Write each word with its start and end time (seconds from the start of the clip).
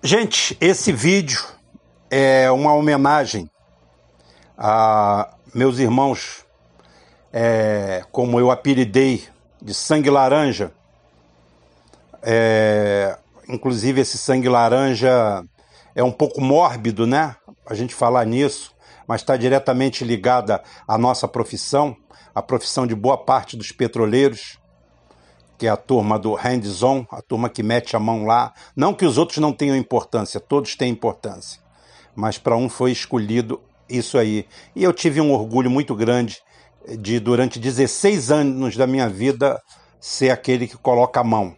Gente, 0.00 0.56
esse 0.60 0.92
vídeo 0.92 1.44
é 2.08 2.48
uma 2.52 2.72
homenagem 2.72 3.50
a 4.56 5.34
meus 5.52 5.80
irmãos, 5.80 6.46
é, 7.32 8.04
como 8.12 8.38
eu 8.38 8.48
apelidei, 8.48 9.26
de 9.60 9.74
sangue 9.74 10.08
laranja. 10.08 10.70
É, 12.22 13.18
inclusive, 13.48 14.00
esse 14.00 14.16
sangue 14.16 14.48
laranja 14.48 15.44
é 15.96 16.02
um 16.04 16.12
pouco 16.12 16.40
mórbido, 16.40 17.04
né? 17.04 17.34
A 17.66 17.74
gente 17.74 17.92
falar 17.92 18.24
nisso, 18.24 18.72
mas 19.04 19.20
está 19.20 19.36
diretamente 19.36 20.04
ligada 20.04 20.62
à 20.86 20.96
nossa 20.96 21.26
profissão, 21.26 21.96
a 22.32 22.40
profissão 22.40 22.86
de 22.86 22.94
boa 22.94 23.18
parte 23.18 23.56
dos 23.56 23.72
petroleiros 23.72 24.60
que 25.58 25.66
é 25.66 25.70
a 25.70 25.76
turma 25.76 26.18
do 26.18 26.34
hands-on, 26.34 27.04
a 27.10 27.20
turma 27.20 27.48
que 27.48 27.64
mete 27.64 27.96
a 27.96 27.98
mão 27.98 28.24
lá. 28.24 28.54
Não 28.76 28.94
que 28.94 29.04
os 29.04 29.18
outros 29.18 29.38
não 29.38 29.52
tenham 29.52 29.76
importância, 29.76 30.38
todos 30.38 30.76
têm 30.76 30.92
importância. 30.92 31.60
Mas 32.14 32.38
para 32.38 32.56
um 32.56 32.68
foi 32.68 32.92
escolhido 32.92 33.60
isso 33.88 34.16
aí. 34.16 34.46
E 34.74 34.84
eu 34.84 34.92
tive 34.92 35.20
um 35.20 35.32
orgulho 35.32 35.68
muito 35.68 35.94
grande 35.96 36.38
de, 36.98 37.18
durante 37.18 37.58
16 37.58 38.30
anos 38.30 38.76
da 38.76 38.86
minha 38.86 39.08
vida, 39.08 39.60
ser 40.00 40.30
aquele 40.30 40.68
que 40.68 40.76
coloca 40.76 41.20
a 41.20 41.24
mão. 41.24 41.56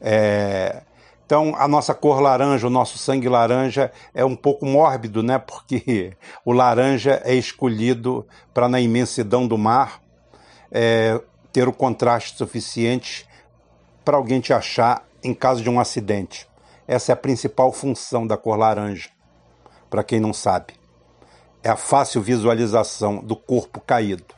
É... 0.00 0.82
Então, 1.26 1.54
a 1.56 1.68
nossa 1.68 1.94
cor 1.94 2.20
laranja, 2.20 2.66
o 2.66 2.70
nosso 2.70 2.98
sangue 2.98 3.28
laranja 3.28 3.92
é 4.12 4.24
um 4.24 4.34
pouco 4.34 4.66
mórbido, 4.66 5.22
né? 5.22 5.38
Porque 5.38 6.16
o 6.44 6.52
laranja 6.52 7.22
é 7.24 7.34
escolhido 7.34 8.26
para, 8.52 8.68
na 8.68 8.80
imensidão 8.80 9.46
do 9.46 9.56
mar, 9.56 10.00
é, 10.72 11.20
ter 11.52 11.68
o 11.68 11.72
contraste 11.72 12.36
suficiente 12.36 13.26
para 14.04 14.16
alguém 14.16 14.40
te 14.40 14.52
achar 14.52 15.06
em 15.22 15.34
caso 15.34 15.62
de 15.62 15.70
um 15.70 15.80
acidente. 15.80 16.48
Essa 16.86 17.12
é 17.12 17.14
a 17.14 17.16
principal 17.16 17.72
função 17.72 18.26
da 18.26 18.36
cor 18.36 18.58
laranja, 18.58 19.10
para 19.88 20.02
quem 20.02 20.18
não 20.18 20.32
sabe. 20.32 20.74
É 21.62 21.68
a 21.68 21.76
fácil 21.76 22.22
visualização 22.22 23.18
do 23.18 23.36
corpo 23.36 23.80
caído. 23.80 24.34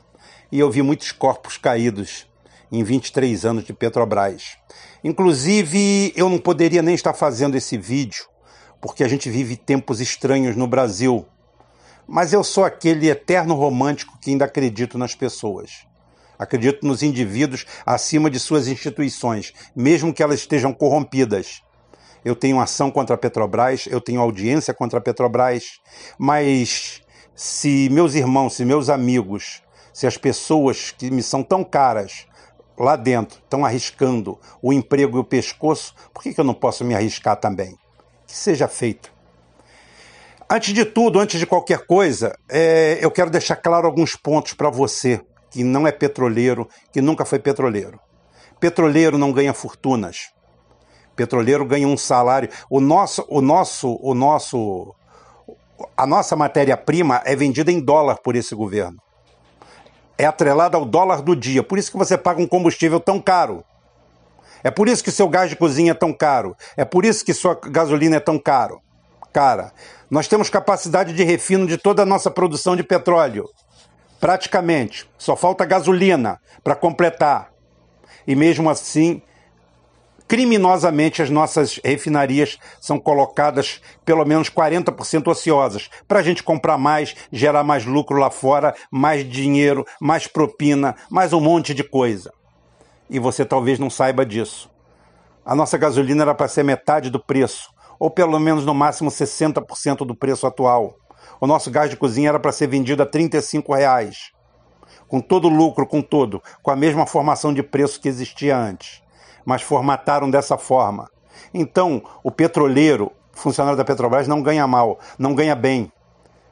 E 0.51 0.59
eu 0.59 0.71
vi 0.71 0.83
muitos 0.83 1.13
corpos 1.13 1.57
caídos 1.57 2.27
em 2.71 2.83
23 2.83 3.45
anos 3.45 3.65
de 3.65 3.73
Petrobras. 3.73 4.57
Inclusive, 5.05 6.13
eu 6.17 6.29
não 6.29 6.39
poderia 6.39 6.83
nem 6.83 6.95
estar 6.95 7.15
fazendo 7.15 7.55
esse 7.55 7.79
vídeo, 7.79 8.27
porque 8.81 9.05
a 9.05 9.09
gente 9.09 9.31
vive 9.31 9.57
tempos 9.57 10.01
estranhos 10.01 10.57
no 10.57 10.67
Brasil. 10.67 11.27
Mas 12.07 12.33
eu 12.33 12.43
sou 12.43 12.65
aquele 12.65 13.09
eterno 13.09 13.55
romântico 13.55 14.19
que 14.19 14.31
ainda 14.31 14.45
acredito 14.45 14.99
nas 14.99 15.15
pessoas. 15.15 15.87
Acredito 16.43 16.85
nos 16.85 17.05
indivíduos 17.05 17.65
acima 17.87 18.29
de 18.29 18.41
suas 18.41 18.67
instituições, 18.67 19.53
mesmo 19.77 20.13
que 20.13 20.23
elas 20.23 20.41
estejam 20.41 20.73
corrompidas. 20.75 21.63
Eu 22.25 22.35
tenho 22.35 22.61
ação 22.61 22.91
contra 22.91 23.15
a 23.15 23.19
Petrobras, 23.19 23.87
eu 23.87 24.01
tenho 24.01 24.21
audiência 24.21 24.75
contra 24.75 24.99
a 24.99 25.03
Petrobras, 25.03 25.81
mas 26.19 27.01
se 27.33 27.89
meus 27.93 28.15
irmãos, 28.17 28.55
se 28.55 28.65
meus 28.65 28.89
amigos, 28.89 29.63
se 29.93 30.05
as 30.05 30.17
pessoas 30.17 30.91
que 30.91 31.13
me 31.13 31.23
são 31.23 31.45
tão 31.45 31.63
caras 31.63 32.27
lá 32.77 32.97
dentro 32.97 33.39
estão 33.39 33.65
arriscando 33.65 34.37
o 34.61 34.73
emprego 34.73 35.19
e 35.19 35.21
o 35.21 35.25
pescoço, 35.25 35.95
por 36.13 36.25
que, 36.25 36.35
que 36.35 36.41
eu 36.41 36.45
não 36.45 36.55
posso 36.55 36.85
me 36.85 36.95
arriscar 36.95 37.37
também? 37.37 37.77
Que 38.27 38.35
seja 38.35 38.67
feito. 38.67 39.13
Antes 40.51 40.75
de 40.75 40.85
tudo, 40.85 41.21
antes 41.21 41.39
de 41.39 41.47
qualquer 41.47 41.87
coisa, 41.87 42.37
é, 42.51 42.99
eu 43.01 43.13
quero 43.13 43.31
deixar 43.31 43.55
claro 43.55 43.87
alguns 43.87 44.17
pontos 44.17 44.55
para 44.55 44.71
você 44.71 45.21
que 45.53 45.63
não 45.63 45.87
é 45.87 45.93
petroleiro, 45.93 46.67
que 46.91 47.01
nunca 47.01 47.25
foi 47.25 47.39
petroleiro. 47.39 48.01
Petroleiro 48.59 49.19
não 49.19 49.33
ganha 49.33 49.53
fortunas. 49.53 50.31
Petroleiro 51.15 51.65
ganha 51.65 51.87
um 51.87 51.97
salário. 51.97 52.49
O 52.71 52.81
nosso, 52.81 53.25
o 53.29 53.43
nosso, 53.43 53.99
o 54.01 54.15
nosso, 54.15 54.95
a 55.95 56.07
nossa 56.07 56.35
matéria-prima 56.35 57.21
é 57.25 57.37
vendida 57.37 57.71
em 57.71 57.81
dólar 57.81 58.19
por 58.25 58.35
esse 58.35 58.55
governo. 58.55 58.97
É 60.17 60.25
atrelada 60.25 60.79
ao 60.79 60.87
dólar 60.87 61.21
do 61.21 61.37
dia. 61.37 61.63
Por 61.63 61.79
isso 61.79 61.91
que 61.91 61.99
você 61.99 62.17
paga 62.17 62.41
um 62.41 62.47
combustível 62.47 62.99
tão 62.99 63.21
caro. 63.21 63.63
É 64.65 64.71
por 64.71 64.89
isso 64.89 65.05
que 65.05 65.11
seu 65.11 65.29
gás 65.29 65.51
de 65.51 65.57
cozinha 65.57 65.91
é 65.91 65.95
tão 65.95 66.13
caro. 66.13 66.57
É 66.77 66.85
por 66.85 67.05
isso 67.05 67.25
que 67.25 67.35
sua 67.35 67.59
gasolina 67.61 68.17
é 68.17 68.21
tão 68.21 68.39
caro. 68.39 68.81
Cara, 69.33 69.73
nós 70.11 70.29
temos 70.29 70.49
capacidade 70.49 71.13
de 71.13 71.25
refino 71.25 71.67
de 71.67 71.77
toda 71.77 72.03
a 72.03 72.07
nossa 72.07 72.31
produção 72.31 72.77
de 72.77 72.83
petróleo 72.83 73.45
praticamente. 74.23 75.11
Só 75.19 75.35
falta 75.35 75.65
gasolina 75.65 76.41
para 76.63 76.77
completar. 76.77 77.51
E 78.25 78.37
mesmo 78.37 78.71
assim, 78.71 79.21
criminosamente 80.29 81.21
as 81.21 81.29
nossas 81.29 81.81
refinarias 81.85 82.57
são 82.81 83.01
colocadas 83.01 83.81
pelo 84.05 84.25
menos 84.25 84.49
40% 84.49 85.27
ociosas, 85.27 85.91
para 86.07 86.21
a 86.21 86.23
gente 86.23 86.41
comprar 86.41 86.79
mais, 86.79 87.17
gerar 87.33 87.65
mais 87.65 87.85
lucro 87.85 88.17
lá 88.17 88.31
fora, 88.31 88.77
mais 88.93 89.29
dinheiro, 89.29 89.85
mais 90.01 90.29
propina, 90.29 90.95
mais 91.11 91.33
um 91.33 91.41
monte 91.41 91.75
de 91.75 91.83
coisa. 91.83 92.33
E 93.11 93.19
você 93.19 93.45
talvez 93.45 93.81
não 93.81 93.91
saiba 93.91 94.25
disso. 94.25 94.71
A 95.45 95.57
nossa 95.57 95.77
gasolina 95.77 96.23
era 96.23 96.35
para 96.35 96.47
ser 96.47 96.63
metade 96.63 97.11
do 97.11 97.19
preço, 97.19 97.71
ou 97.99 98.09
pelo 98.09 98.39
menos 98.39 98.65
no 98.65 98.73
máximo 98.73 99.11
60% 99.11 100.07
do 100.07 100.15
preço 100.15 100.47
atual. 100.47 100.95
O 101.41 101.47
nosso 101.47 101.71
gás 101.71 101.91
de 101.91 101.97
cozinha 101.97 102.29
era 102.29 102.39
para 102.39 102.53
ser 102.53 102.69
vendido 102.69 103.03
a 103.03 103.07
R$ 103.07 103.29
reais, 103.69 104.31
com 105.09 105.21
todo 105.21 105.49
o 105.49 105.51
lucro, 105.51 105.87
com 105.87 106.01
todo, 106.01 106.43
com 106.63 106.71
a 106.71 106.77
mesma 106.77 107.05
formação 107.05 107.53
de 107.53 107.63
preço 107.63 108.01
que 108.01 108.09
existia 108.09 108.57
antes. 108.57 109.03
Mas 109.45 109.61
formataram 109.61 110.31
dessa 110.31 110.57
forma. 110.57 111.11
Então, 111.53 112.03
o 112.23 112.31
petroleiro, 112.31 113.11
funcionário 113.33 113.77
da 113.77 113.85
Petrobras, 113.85 114.29
não 114.29 114.41
ganha 114.41 114.67
mal, 114.67 115.01
não 115.19 115.35
ganha 115.35 115.57
bem, 115.57 115.91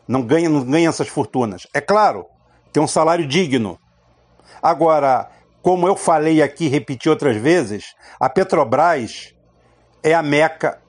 não 0.08 0.22
ganha, 0.22 0.48
não 0.48 0.64
ganha 0.64 0.88
essas 0.88 1.08
fortunas. 1.08 1.66
É 1.72 1.80
claro, 1.80 2.26
tem 2.72 2.82
um 2.82 2.88
salário 2.88 3.26
digno. 3.26 3.78
Agora, 4.60 5.30
como 5.62 5.86
eu 5.86 5.94
falei 5.94 6.42
aqui 6.42 6.66
repeti 6.66 7.08
outras 7.08 7.36
vezes, 7.36 7.94
a 8.18 8.28
Petrobras 8.28 9.34
é 10.02 10.14
a 10.14 10.22
meca 10.22 10.80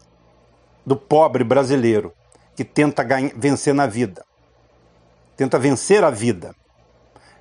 do 0.83 0.95
pobre 0.95 1.43
brasileiro 1.43 2.11
que 2.55 2.63
tenta 2.63 3.03
ganha, 3.03 3.31
vencer 3.35 3.73
na 3.73 3.87
vida. 3.87 4.23
Tenta 5.35 5.57
vencer 5.57 6.03
a 6.03 6.09
vida. 6.09 6.53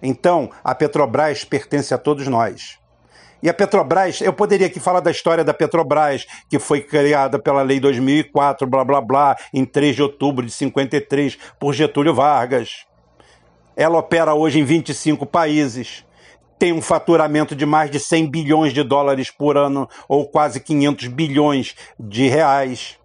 Então, 0.03 0.51
a 0.65 0.75
Petrobras 0.75 1.45
pertence 1.45 1.93
a 1.93 1.99
todos 1.99 2.27
nós. 2.27 2.79
E 3.43 3.49
a 3.49 3.55
Petrobras, 3.55 4.21
eu 4.21 4.33
poderia 4.33 4.67
aqui 4.67 4.79
falar 4.79 5.01
da 5.01 5.11
história 5.11 5.43
da 5.43 5.55
Petrobras, 5.55 6.27
que 6.49 6.59
foi 6.59 6.83
criada 6.83 7.39
pela 7.39 7.63
Lei 7.63 7.81
2004, 7.81 8.67
blá 8.67 8.85
blá 8.85 9.01
blá, 9.01 9.37
em 9.53 9.65
3 9.65 9.97
de 9.97 10.03
outubro 10.03 10.45
de 10.45 10.53
53, 10.53 11.39
por 11.59 11.73
Getúlio 11.73 12.15
Vargas. 12.15 12.85
Ela 13.75 13.99
opera 13.99 14.35
hoje 14.35 14.61
em 14.61 14.65
25 14.65 15.25
países, 15.25 16.05
tem 16.59 16.75
um 16.75 16.83
faturamento 16.83 17.57
de 17.57 17.65
mais 17.65 17.91
de 17.91 17.99
100 17.99 18.31
bilhões 18.31 18.75
de 18.75 18.83
dólares 18.83 19.31
por 19.31 19.57
ano, 19.57 19.89
ou 20.07 20.29
quase 20.29 20.61
500 20.61 21.07
bilhões 21.07 21.75
de 21.99 22.29
reais. 22.29 23.00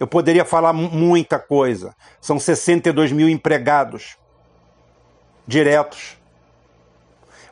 Eu 0.00 0.06
poderia 0.06 0.46
falar 0.46 0.72
muita 0.72 1.38
coisa. 1.38 1.94
São 2.22 2.40
62 2.40 3.12
mil 3.12 3.28
empregados 3.28 4.16
diretos. 5.46 6.16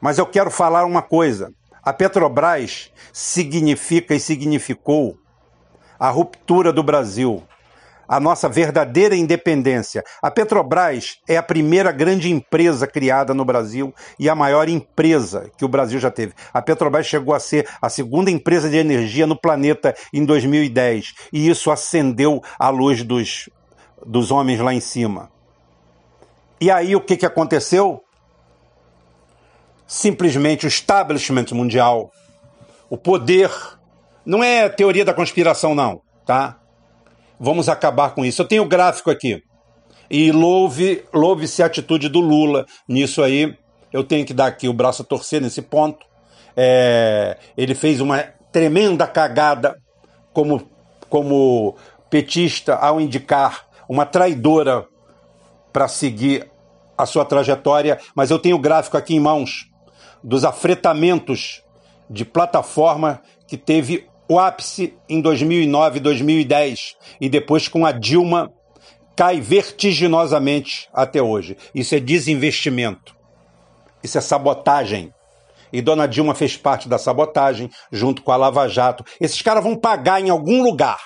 Mas 0.01 0.17
eu 0.17 0.25
quero 0.25 0.51
falar 0.51 0.87
uma 0.87 1.03
coisa. 1.03 1.53
A 1.83 1.93
Petrobras 1.93 2.91
significa 3.13 4.15
e 4.15 4.21
significou 4.21 5.19
a 5.99 6.09
ruptura 6.09 6.73
do 6.73 6.83
Brasil 6.83 7.47
a 8.09 8.19
nossa 8.19 8.49
verdadeira 8.49 9.15
independência. 9.15 10.03
A 10.23 10.31
Petrobras 10.31 11.19
é 11.29 11.37
a 11.37 11.43
primeira 11.43 11.93
grande 11.93 12.31
empresa 12.31 12.87
criada 12.87 13.35
no 13.35 13.45
Brasil 13.45 13.95
e 14.19 14.29
a 14.31 14.35
maior 14.35 14.69
empresa 14.69 15.51
que 15.59 15.65
o 15.65 15.69
Brasil 15.69 16.01
já 16.01 16.11
teve. 16.11 16.33
A 16.53 16.63
Petrobras 16.63 17.07
chegou 17.07 17.35
a 17.35 17.41
ser 17.41 17.69
a 17.83 17.91
segunda 17.91 18.31
empresa 18.31 18.71
de 18.71 18.77
energia 18.77 19.27
no 19.27 19.39
planeta 19.39 19.95
em 20.13 20.25
2010 20.25 21.15
e 21.33 21.49
isso 21.49 21.71
acendeu 21.71 22.43
a 22.59 22.71
luz 22.71 23.03
dos, 23.03 23.51
dos 24.07 24.31
homens 24.31 24.59
lá 24.61 24.73
em 24.73 24.81
cima. 24.81 25.31
E 26.61 26.71
aí 26.71 26.97
o 26.97 27.01
que, 27.01 27.17
que 27.17 27.27
aconteceu? 27.27 28.03
Simplesmente 29.87 30.67
o 30.67 30.69
establishment 30.69 31.47
mundial, 31.53 32.11
o 32.91 32.97
poder, 32.97 33.51
não 34.25 34.43
é 34.43 34.69
teoria 34.69 35.05
da 35.05 35.15
conspiração, 35.15 35.75
não, 35.75 36.03
tá? 36.27 36.59
Vamos 37.39 37.69
acabar 37.69 38.15
com 38.15 38.25
isso. 38.25 38.43
Eu 38.43 38.47
tenho 38.47 38.63
o 38.63 38.69
gráfico 38.69 39.11
aqui. 39.11 39.43
E 40.11 40.33
louve, 40.33 41.05
louve-se 41.13 41.63
a 41.63 41.67
atitude 41.67 42.09
do 42.09 42.21
Lula 42.21 42.67
nisso 42.89 43.23
aí. 43.23 43.57
Eu 43.93 44.03
tenho 44.03 44.25
que 44.25 44.35
dar 44.35 44.47
aqui 44.47 44.69
o 44.69 44.73
braço 44.73 45.03
a 45.03 45.05
torcer 45.05 45.41
nesse 45.41 45.63
ponto. 45.63 46.07
É, 46.57 47.37
ele 47.57 47.75
fez 47.75 48.01
uma 48.01 48.23
tremenda 48.51 49.07
cagada 49.07 49.81
como, 50.33 50.69
como 51.09 51.77
petista 52.11 52.75
ao 52.75 53.01
indicar 53.01 53.67
uma 53.89 54.05
traidora 54.05 54.87
para 55.73 55.89
seguir 55.89 56.51
a 56.97 57.07
sua 57.07 57.25
trajetória, 57.25 57.99
mas 58.15 58.31
eu 58.31 58.39
tenho 58.39 58.57
o 58.57 58.61
gráfico 58.61 58.97
aqui 58.97 59.15
em 59.15 59.21
mãos 59.21 59.71
dos 60.23 60.45
afretamentos 60.45 61.63
de 62.11 62.25
plataforma 62.25 63.23
que 63.47 63.57
teve 63.57 64.09
o 64.29 64.39
ápice 64.39 64.95
em 65.09 65.21
2009, 65.21 66.01
2010 66.01 66.97
e 67.21 67.29
depois 67.29 67.67
com 67.67 67.87
a 67.87 67.93
Dilma 67.93 68.53
cai 69.17 69.41
vertiginosamente 69.41 70.89
até 70.93 71.21
hoje. 71.21 71.57
Isso 71.75 71.95
é 71.95 72.01
desinvestimento. 72.01 73.17
Isso 74.03 74.19
é 74.19 74.21
sabotagem. 74.21 75.13
E 75.73 75.83
Dona 75.83 76.07
Dilma 76.07 76.35
fez 76.35 76.57
parte 76.57 76.89
da 76.89 76.99
sabotagem, 76.99 77.69
junto 77.91 78.23
com 78.23 78.31
a 78.31 78.37
Lava 78.37 78.69
Jato. 78.69 79.05
Esses 79.21 79.43
caras 79.43 79.65
vão 79.65 79.75
pagar 79.75 80.21
em 80.21 80.31
algum 80.31 80.63
lugar. 80.63 81.01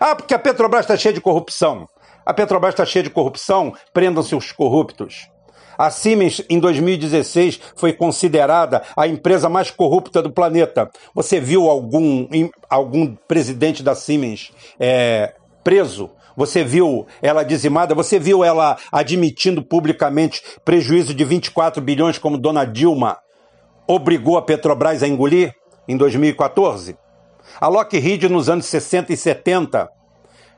Ah, 0.00 0.14
porque 0.14 0.34
a 0.34 0.38
Petrobras 0.38 0.84
está 0.84 0.96
cheia 0.96 1.12
de 1.12 1.20
corrupção. 1.20 1.88
A 2.24 2.32
Petrobras 2.32 2.72
está 2.72 2.86
cheia 2.86 3.02
de 3.02 3.10
corrupção, 3.10 3.74
prendam-se 3.92 4.34
os 4.34 4.52
corruptos. 4.52 5.28
A 5.76 5.90
Siemens, 5.90 6.42
em 6.48 6.58
2016, 6.58 7.60
foi 7.76 7.92
considerada 7.92 8.82
a 8.96 9.06
empresa 9.06 9.48
mais 9.48 9.70
corrupta 9.70 10.22
do 10.22 10.32
planeta. 10.32 10.90
Você 11.14 11.40
viu 11.40 11.68
algum, 11.68 12.28
algum 12.68 13.14
presidente 13.26 13.82
da 13.82 13.94
Siemens 13.94 14.52
é, 14.78 15.34
preso 15.62 16.10
você 16.36 16.64
viu 16.64 17.06
ela 17.20 17.42
dizimada, 17.42 17.94
você 17.94 18.18
viu 18.18 18.42
ela 18.42 18.78
admitindo 18.90 19.62
publicamente 19.62 20.42
prejuízo 20.64 21.14
de 21.14 21.24
24 21.24 21.82
bilhões, 21.82 22.18
como 22.18 22.38
Dona 22.38 22.64
Dilma 22.64 23.18
obrigou 23.86 24.38
a 24.38 24.42
Petrobras 24.42 25.02
a 25.02 25.08
engolir 25.08 25.54
em 25.86 25.96
2014? 25.96 26.96
A 27.60 27.68
Lockheed, 27.68 28.28
nos 28.28 28.48
anos 28.48 28.66
60 28.66 29.12
e 29.12 29.16
70, 29.16 29.88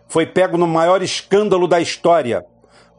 foi 0.06 0.26
pego 0.26 0.56
no 0.56 0.66
maior 0.66 1.02
escândalo 1.02 1.66
da 1.66 1.80
história, 1.80 2.44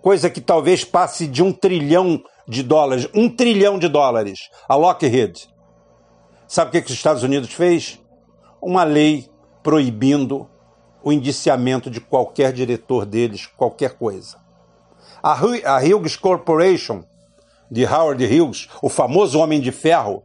coisa 0.05 0.29
que 0.29 0.39
talvez 0.39 0.83
passe 0.83 1.25
de 1.25 1.41
um 1.41 1.51
trilhão 1.51 2.23
de 2.47 2.61
dólares. 2.61 3.09
Um 3.11 3.27
trilhão 3.27 3.79
de 3.79 3.87
dólares. 3.87 4.51
A 4.69 4.75
Lockheed. 4.75 5.49
Sabe 6.47 6.69
o 6.69 6.71
que, 6.73 6.81
que 6.83 6.91
os 6.91 6.93
Estados 6.93 7.23
Unidos 7.23 7.51
fez? 7.51 7.99
Uma 8.61 8.83
lei 8.83 9.27
proibindo 9.63 10.47
o 11.03 11.11
indiciamento 11.11 11.89
de 11.89 11.99
qualquer 11.99 12.53
diretor 12.53 13.03
deles, 13.03 13.47
qualquer 13.47 13.97
coisa. 13.97 14.37
A, 15.23 15.33
Hughes 15.33 16.15
Corporation, 16.15 17.03
de 17.71 17.83
Howard 17.83 18.23
Hughes, 18.23 18.69
o 18.83 18.89
famoso 18.89 19.39
Homem 19.39 19.59
de 19.59 19.71
Ferro, 19.71 20.21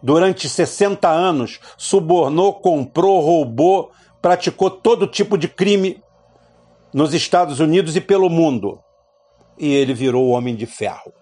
durante 0.00 0.48
60 0.48 1.08
anos 1.08 1.58
subornou, 1.76 2.54
comprou, 2.54 3.20
roubou, 3.20 3.90
praticou 4.22 4.70
todo 4.70 5.08
tipo 5.08 5.36
de 5.36 5.48
crime 5.48 6.00
nos 6.92 7.12
Estados 7.12 7.58
Unidos 7.58 7.96
e 7.96 8.00
pelo 8.00 8.30
mundo. 8.30 8.78
E 9.58 9.72
ele 9.72 9.94
virou 9.94 10.26
o 10.26 10.30
Homem 10.30 10.54
de 10.54 10.66
Ferro. 10.66 11.12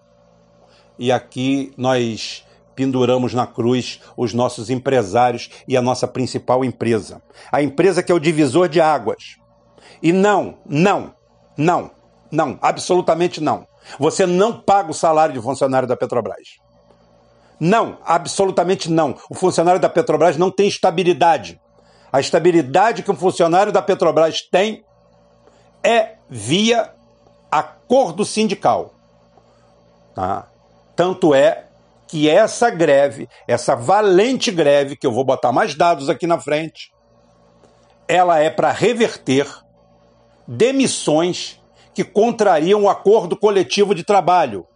E 0.97 1.11
aqui 1.11 1.71
nós 1.77 2.45
penduramos 2.75 3.33
na 3.33 3.45
cruz 3.45 3.99
os 4.17 4.33
nossos 4.33 4.69
empresários 4.69 5.49
e 5.67 5.77
a 5.77 5.81
nossa 5.81 6.07
principal 6.07 6.65
empresa. 6.65 7.21
A 7.51 7.61
empresa 7.61 8.01
que 8.01 8.11
é 8.11 8.15
o 8.15 8.19
divisor 8.19 8.67
de 8.67 8.81
águas. 8.81 9.37
E 10.01 10.11
não, 10.11 10.57
não, 10.65 11.13
não, 11.57 11.91
não, 12.31 12.57
absolutamente 12.61 13.41
não. 13.41 13.67
Você 13.99 14.25
não 14.25 14.59
paga 14.59 14.91
o 14.91 14.93
salário 14.93 15.33
de 15.33 15.41
funcionário 15.41 15.87
da 15.87 15.95
Petrobras. 15.95 16.59
Não, 17.59 17.97
absolutamente 18.03 18.89
não. 18.89 19.15
O 19.29 19.35
funcionário 19.35 19.79
da 19.79 19.89
Petrobras 19.89 20.37
não 20.37 20.51
tem 20.51 20.67
estabilidade. 20.67 21.61
A 22.11 22.19
estabilidade 22.19 23.03
que 23.03 23.11
o 23.11 23.15
funcionário 23.15 23.71
da 23.71 23.81
Petrobras 23.81 24.41
tem 24.41 24.83
é 25.83 26.15
via 26.29 26.93
acordo 27.53 28.25
sindical. 28.25 28.95
Tá? 30.15 30.47
Tanto 30.95 31.35
é 31.35 31.65
que 32.07 32.27
essa 32.27 32.69
greve, 32.69 33.29
essa 33.47 33.75
valente 33.75 34.51
greve, 34.51 34.95
que 34.95 35.05
eu 35.05 35.11
vou 35.11 35.23
botar 35.23 35.51
mais 35.51 35.75
dados 35.75 36.09
aqui 36.09 36.25
na 36.25 36.39
frente, 36.39 36.91
ela 38.07 38.39
é 38.39 38.49
para 38.49 38.71
reverter 38.71 39.47
demissões 40.47 41.59
que 41.93 42.03
contrariam 42.03 42.83
o 42.83 42.89
acordo 42.89 43.37
coletivo 43.37 43.93
de 43.93 44.03
trabalho. 44.03 44.67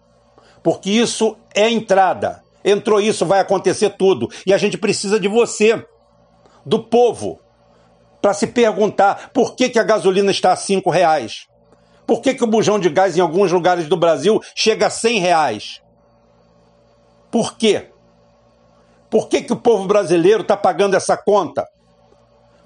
Porque 0.61 0.91
isso 0.91 1.35
é 1.55 1.69
entrada. 1.69 2.43
Entrou 2.63 3.01
isso, 3.01 3.25
vai 3.25 3.39
acontecer 3.39 3.91
tudo. 3.91 4.29
E 4.45 4.53
a 4.53 4.57
gente 4.57 4.77
precisa 4.77 5.19
de 5.19 5.27
você, 5.27 5.83
do 6.65 6.83
povo, 6.83 7.39
para 8.21 8.33
se 8.33 8.47
perguntar 8.47 9.31
por 9.33 9.55
que, 9.55 9.69
que 9.69 9.79
a 9.79 9.83
gasolina 9.83 10.29
está 10.29 10.51
a 10.51 10.55
cinco 10.55 10.89
reais. 10.89 11.47
Por 12.07 12.21
que, 12.21 12.33
que 12.33 12.43
o 12.43 12.47
bujão 12.47 12.79
de 12.79 12.89
gás 12.89 13.17
em 13.17 13.21
alguns 13.21 13.51
lugares 13.51 13.87
do 13.87 13.97
Brasil 13.97 14.39
chega 14.55 14.87
a 14.87 14.89
cem 14.89 15.19
reais? 15.19 15.81
Por 17.29 17.57
quê? 17.57 17.91
Por 19.09 19.27
que, 19.27 19.41
que 19.41 19.51
o 19.51 19.57
povo 19.57 19.85
brasileiro 19.85 20.41
está 20.41 20.55
pagando 20.55 20.95
essa 20.95 21.17
conta? 21.17 21.67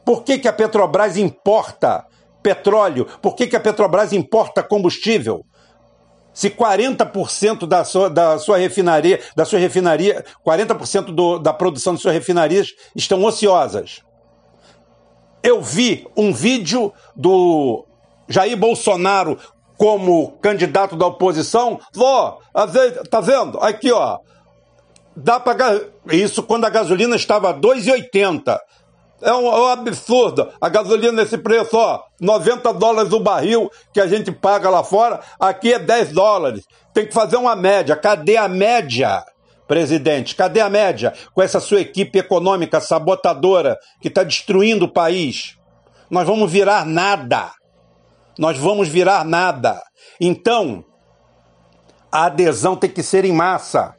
Por 0.05 0.23
que, 0.23 0.37
que 0.37 0.47
a 0.47 0.53
Petrobras 0.53 1.17
importa 1.17 2.05
petróleo? 2.43 3.07
Por 3.19 3.35
que, 3.35 3.47
que 3.47 3.55
a 3.55 3.59
Petrobras 3.59 4.13
importa 4.13 4.61
combustível? 4.61 5.43
Se 6.33 6.49
40% 6.49 7.67
da 7.67 7.83
sua, 7.83 8.09
da 8.09 8.37
sua 8.37 8.57
refinaria, 8.57 9.19
da 9.35 9.43
sua 9.43 9.59
refinaria, 9.59 10.23
40% 10.45 11.13
do, 11.13 11.39
da 11.39 11.51
produção 11.51 11.95
de 11.95 12.01
suas 12.01 12.13
refinarias 12.13 12.69
estão 12.95 13.23
ociosas. 13.23 14.01
Eu 15.43 15.61
vi 15.61 16.07
um 16.15 16.31
vídeo 16.31 16.93
do 17.15 17.85
Jair 18.31 18.57
Bolsonaro 18.57 19.37
como 19.77 20.33
candidato 20.41 20.95
da 20.95 21.07
oposição. 21.07 21.79
Vó, 21.93 22.39
tá 23.09 23.19
vendo? 23.19 23.59
Aqui, 23.59 23.91
ó 23.91 24.19
dá 25.15 25.39
para 25.39 25.81
isso 26.11 26.43
quando 26.43 26.65
a 26.65 26.69
gasolina 26.69 27.15
estava 27.15 27.49
a 27.49 27.53
2,80. 27.53 28.57
É 29.21 29.33
um, 29.33 29.47
é 29.47 29.61
um, 29.61 29.67
absurdo. 29.67 30.49
A 30.59 30.67
gasolina 30.67 31.11
nesse 31.11 31.37
preço, 31.37 31.77
ó, 31.77 32.01
90 32.19 32.73
dólares 32.73 33.13
o 33.13 33.19
barril 33.19 33.69
que 33.93 33.99
a 34.01 34.07
gente 34.07 34.31
paga 34.31 34.69
lá 34.69 34.83
fora, 34.83 35.19
aqui 35.39 35.73
é 35.73 35.79
10 35.79 36.11
dólares. 36.11 36.65
Tem 36.93 37.05
que 37.05 37.13
fazer 37.13 37.37
uma 37.37 37.55
média. 37.55 37.95
Cadê 37.95 38.37
a 38.37 38.47
média? 38.47 39.23
Presidente, 39.67 40.35
cadê 40.35 40.59
a 40.59 40.69
média 40.69 41.13
com 41.33 41.41
essa 41.41 41.59
sua 41.59 41.79
equipe 41.79 42.19
econômica 42.19 42.81
sabotadora 42.81 43.77
que 44.01 44.09
está 44.09 44.21
destruindo 44.21 44.85
o 44.85 44.91
país? 44.91 45.55
Nós 46.09 46.27
vamos 46.27 46.51
virar 46.51 46.85
nada. 46.85 47.51
Nós 48.37 48.57
vamos 48.57 48.87
virar 48.87 49.23
nada. 49.25 49.81
Então, 50.19 50.83
a 52.11 52.25
adesão 52.25 52.75
tem 52.75 52.89
que 52.89 53.03
ser 53.03 53.25
em 53.25 53.31
massa. 53.31 53.95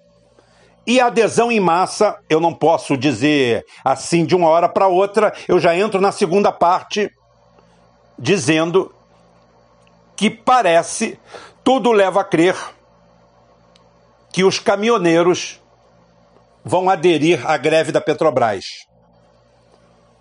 E 0.86 1.00
adesão 1.00 1.52
em 1.52 1.60
massa, 1.60 2.18
eu 2.28 2.40
não 2.40 2.52
posso 2.52 2.96
dizer 2.96 3.64
assim 3.84 4.24
de 4.24 4.34
uma 4.34 4.48
hora 4.48 4.68
para 4.68 4.88
outra, 4.88 5.32
eu 5.46 5.58
já 5.58 5.76
entro 5.76 6.00
na 6.00 6.10
segunda 6.10 6.50
parte 6.50 7.10
dizendo 8.18 8.92
que 10.16 10.28
parece, 10.28 11.18
tudo 11.62 11.92
leva 11.92 12.20
a 12.20 12.24
crer 12.24 12.56
que 14.32 14.42
os 14.44 14.58
caminhoneiros 14.58 15.60
vão 16.64 16.88
aderir 16.88 17.48
à 17.48 17.56
greve 17.56 17.92
da 17.92 18.00
Petrobras. 18.00 18.64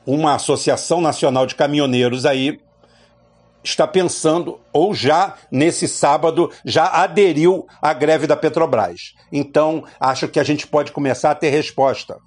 Uma 0.06 0.36
associação 0.36 1.02
nacional 1.02 1.46
de 1.46 1.56
caminhoneiros 1.56 2.26
aí 2.26 2.60
está 3.64 3.88
pensando, 3.88 4.60
ou 4.74 4.94
já 4.94 5.36
nesse 5.52 5.88
sábado, 5.88 6.52
já 6.66 6.86
aderiu 6.88 7.68
à 7.82 7.94
greve 7.94 8.28
da 8.28 8.36
Petrobras. 8.36 9.16
Então, 9.32 9.84
acho 10.00 10.28
que 10.28 10.40
a 10.40 10.44
gente 10.44 10.68
pode 10.68 10.92
começar 10.92 11.32
a 11.32 11.36
ter 11.36 11.50
resposta. 11.50 12.18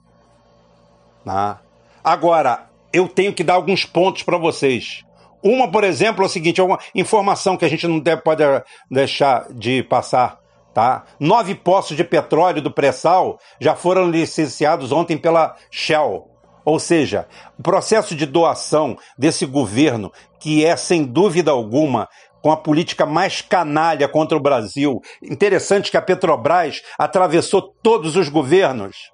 Tá? 1.24 1.60
Agora, 2.02 2.66
eu 2.92 3.08
tenho 3.08 3.32
que 3.32 3.42
dar 3.42 3.54
alguns 3.54 3.84
pontos 3.84 4.22
para 4.22 4.38
vocês. 4.38 5.04
Uma, 5.42 5.70
por 5.70 5.84
exemplo, 5.84 6.22
é 6.22 6.26
o 6.26 6.30
seguinte: 6.30 6.60
é 6.60 6.64
uma 6.64 6.78
informação 6.94 7.56
que 7.56 7.64
a 7.64 7.68
gente 7.68 7.86
não 7.86 7.98
deve, 7.98 8.22
pode 8.22 8.42
deixar 8.90 9.46
de 9.52 9.82
passar. 9.82 10.38
Tá? 10.72 11.04
Nove 11.20 11.54
poços 11.54 11.96
de 11.96 12.02
petróleo 12.02 12.60
do 12.60 12.70
pré-sal 12.70 13.38
já 13.60 13.76
foram 13.76 14.10
licenciados 14.10 14.90
ontem 14.90 15.16
pela 15.16 15.54
Shell. 15.70 16.33
Ou 16.64 16.78
seja, 16.78 17.28
o 17.59 17.62
processo 17.62 18.14
de 18.14 18.25
doação 18.25 18.97
desse 19.18 19.44
governo, 19.44 20.11
que 20.40 20.64
é 20.64 20.76
sem 20.76 21.04
dúvida 21.04 21.50
alguma 21.50 22.09
com 22.40 22.50
a 22.50 22.56
política 22.56 23.06
mais 23.06 23.40
canalha 23.40 24.06
contra 24.06 24.37
o 24.37 24.40
Brasil. 24.40 25.00
Interessante 25.23 25.90
que 25.90 25.97
a 25.97 26.02
Petrobras 26.02 26.83
atravessou 26.99 27.62
todos 27.83 28.16
os 28.16 28.28
governos. 28.28 29.12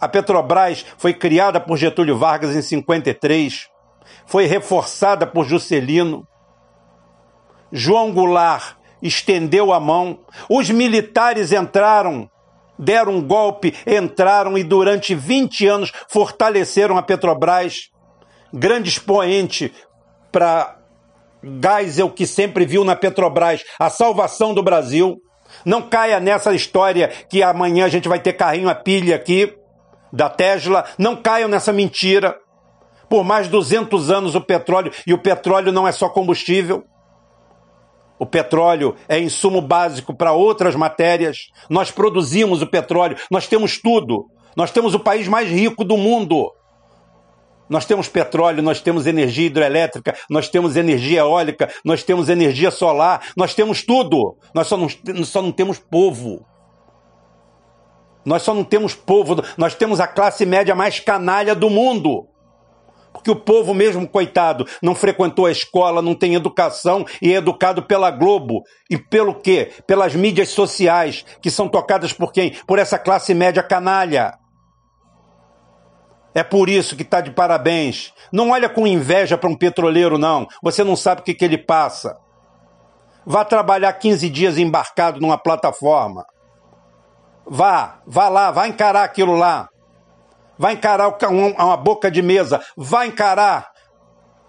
A 0.00 0.08
Petrobras 0.08 0.84
foi 0.96 1.14
criada 1.14 1.60
por 1.60 1.76
Getúlio 1.76 2.16
Vargas 2.16 2.56
em 2.56 2.62
53, 2.62 3.68
foi 4.26 4.46
reforçada 4.46 5.26
por 5.26 5.44
Juscelino. 5.46 6.26
João 7.70 8.12
Goulart 8.12 8.76
estendeu 9.02 9.72
a 9.72 9.78
mão, 9.78 10.20
os 10.48 10.70
militares 10.70 11.52
entraram 11.52 12.30
deram 12.78 13.12
um 13.12 13.26
golpe, 13.26 13.74
entraram 13.86 14.56
e 14.58 14.64
durante 14.64 15.14
20 15.14 15.66
anos 15.66 15.92
fortaleceram 16.08 16.96
a 16.96 17.02
Petrobras, 17.02 17.90
grande 18.52 18.88
expoente 18.88 19.72
para 20.30 20.76
Geisel, 21.42 22.10
que 22.10 22.26
sempre 22.26 22.64
viu 22.64 22.84
na 22.84 22.96
Petrobras 22.96 23.62
a 23.78 23.90
salvação 23.90 24.54
do 24.54 24.62
Brasil. 24.62 25.20
Não 25.64 25.82
caia 25.82 26.18
nessa 26.18 26.54
história 26.54 27.08
que 27.28 27.42
amanhã 27.42 27.84
a 27.84 27.88
gente 27.88 28.08
vai 28.08 28.18
ter 28.18 28.32
carrinho 28.32 28.68
a 28.68 28.74
pilha 28.74 29.14
aqui 29.14 29.54
da 30.12 30.28
Tesla. 30.28 30.84
Não 30.98 31.16
caiam 31.16 31.48
nessa 31.48 31.72
mentira. 31.72 32.36
Por 33.08 33.22
mais 33.22 33.48
200 33.48 34.10
anos 34.10 34.34
o 34.34 34.40
petróleo, 34.40 34.90
e 35.06 35.12
o 35.12 35.18
petróleo 35.18 35.70
não 35.70 35.86
é 35.86 35.92
só 35.92 36.08
combustível. 36.08 36.84
O 38.18 38.26
petróleo 38.26 38.94
é 39.08 39.18
insumo 39.18 39.60
básico 39.60 40.14
para 40.14 40.32
outras 40.32 40.74
matérias. 40.74 41.48
Nós 41.68 41.90
produzimos 41.90 42.62
o 42.62 42.66
petróleo, 42.66 43.16
nós 43.30 43.46
temos 43.46 43.78
tudo. 43.78 44.26
Nós 44.56 44.70
temos 44.70 44.94
o 44.94 45.00
país 45.00 45.26
mais 45.26 45.48
rico 45.48 45.84
do 45.84 45.96
mundo. 45.96 46.52
Nós 47.68 47.86
temos 47.86 48.08
petróleo, 48.08 48.62
nós 48.62 48.80
temos 48.80 49.06
energia 49.06 49.46
hidrelétrica, 49.46 50.14
nós 50.30 50.48
temos 50.48 50.76
energia 50.76 51.20
eólica, 51.20 51.72
nós 51.84 52.02
temos 52.02 52.28
energia 52.28 52.70
solar, 52.70 53.22
nós 53.36 53.54
temos 53.54 53.82
tudo. 53.82 54.36
Nós 54.54 54.66
só 54.66 54.76
não, 54.76 54.88
só 55.24 55.42
não 55.42 55.50
temos 55.50 55.78
povo. 55.78 56.46
Nós 58.24 58.42
só 58.42 58.54
não 58.54 58.64
temos 58.64 58.94
povo, 58.94 59.36
nós 59.56 59.74
temos 59.74 60.00
a 60.00 60.06
classe 60.06 60.46
média 60.46 60.74
mais 60.74 60.98
canalha 60.98 61.54
do 61.54 61.68
mundo. 61.68 62.26
Porque 63.14 63.30
o 63.30 63.36
povo 63.36 63.72
mesmo, 63.72 64.08
coitado, 64.08 64.66
não 64.82 64.92
frequentou 64.92 65.46
a 65.46 65.52
escola, 65.52 66.02
não 66.02 66.16
tem 66.16 66.34
educação 66.34 67.06
e 67.22 67.32
é 67.32 67.36
educado 67.36 67.84
pela 67.84 68.10
Globo. 68.10 68.64
E 68.90 68.98
pelo 68.98 69.36
quê? 69.36 69.70
Pelas 69.86 70.16
mídias 70.16 70.48
sociais, 70.48 71.24
que 71.40 71.48
são 71.48 71.68
tocadas 71.68 72.12
por 72.12 72.32
quem? 72.32 72.50
Por 72.66 72.78
essa 72.78 72.98
classe 72.98 73.32
média 73.32 73.62
canalha. 73.62 74.36
É 76.34 76.42
por 76.42 76.68
isso 76.68 76.96
que 76.96 77.02
está 77.02 77.20
de 77.20 77.30
parabéns. 77.30 78.12
Não 78.32 78.50
olha 78.50 78.68
com 78.68 78.84
inveja 78.84 79.38
para 79.38 79.48
um 79.48 79.56
petroleiro, 79.56 80.18
não. 80.18 80.48
Você 80.60 80.82
não 80.82 80.96
sabe 80.96 81.20
o 81.20 81.24
que, 81.24 81.34
que 81.34 81.44
ele 81.44 81.56
passa. 81.56 82.18
Vá 83.24 83.44
trabalhar 83.44 83.92
15 83.92 84.28
dias 84.28 84.58
embarcado 84.58 85.20
numa 85.20 85.38
plataforma. 85.38 86.26
Vá, 87.46 88.00
vá 88.04 88.28
lá, 88.28 88.50
vá 88.50 88.66
encarar 88.66 89.04
aquilo 89.04 89.36
lá. 89.36 89.68
Vá 90.58 90.72
encarar 90.72 91.16
uma 91.30 91.76
boca 91.76 92.10
de 92.10 92.22
mesa. 92.22 92.60
Vá 92.76 93.06
encarar 93.06 93.70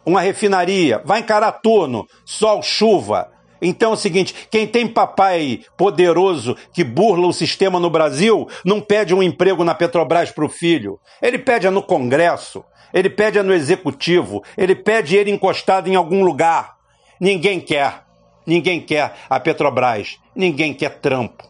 uma 0.05 0.21
refinaria. 0.21 1.01
Vá 1.03 1.19
encarar 1.19 1.51
turno, 1.53 2.05
sol, 2.25 2.62
chuva. 2.62 3.31
Então 3.62 3.91
é 3.91 3.93
o 3.93 3.97
seguinte: 3.97 4.47
quem 4.51 4.67
tem 4.67 4.88
papai 4.88 5.62
poderoso 5.77 6.55
que 6.74 6.83
burla 6.83 7.27
o 7.27 7.33
sistema 7.33 7.79
no 7.79 7.89
Brasil, 7.89 8.47
não 8.63 8.79
pede 8.79 9.13
um 9.13 9.24
emprego 9.24 9.63
na 9.63 9.74
Petrobras 9.74 10.31
para 10.31 10.45
o 10.45 10.50
filho. 10.50 11.00
Ele 11.21 11.39
pede 11.39 11.69
no 11.69 11.81
Congresso, 11.81 12.63
ele 12.93 13.09
pede 13.09 13.41
no 13.41 13.53
Executivo, 13.53 14.43
ele 14.57 14.75
pede 14.75 15.15
ele 15.15 15.31
encostado 15.31 15.88
em 15.88 15.95
algum 15.95 16.24
lugar. 16.24 16.75
Ninguém 17.19 17.59
quer. 17.59 18.03
Ninguém 18.45 18.79
quer 18.79 19.15
a 19.27 19.39
Petrobras. 19.39 20.19
Ninguém 20.35 20.74
quer 20.74 21.00
trampo. 21.00 21.43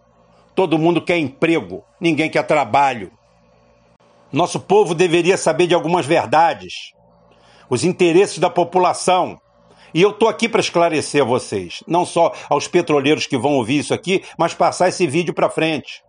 Todo 0.56 0.78
mundo 0.78 1.02
quer 1.02 1.18
emprego. 1.18 1.84
Ninguém 2.00 2.30
quer 2.30 2.44
trabalho. 2.44 3.12
Nosso 4.32 4.60
povo 4.60 4.94
deveria 4.94 5.38
saber 5.38 5.68
de 5.68 5.74
algumas 5.74 6.06
verdades. 6.06 6.74
Os 7.70 7.84
interesses 7.84 8.38
da 8.38 8.50
população 8.50 9.40
e 9.96 10.02
eu 10.02 10.10
estou 10.10 10.28
aqui 10.28 10.50
para 10.50 10.60
esclarecer 10.60 11.22
a 11.22 11.26
vocês, 11.26 11.82
não 11.88 12.06
só 12.06 12.34
aos 12.50 12.68
petroleiros 12.68 13.28
que 13.28 13.38
vão 13.38 13.54
ouvir 13.54 13.80
isso 13.80 13.94
aqui, 13.94 14.22
mas 14.38 14.54
passar 14.54 14.90
esse 14.90 15.08
vídeo 15.08 15.34
para 15.34 15.50
frente. 15.50 16.04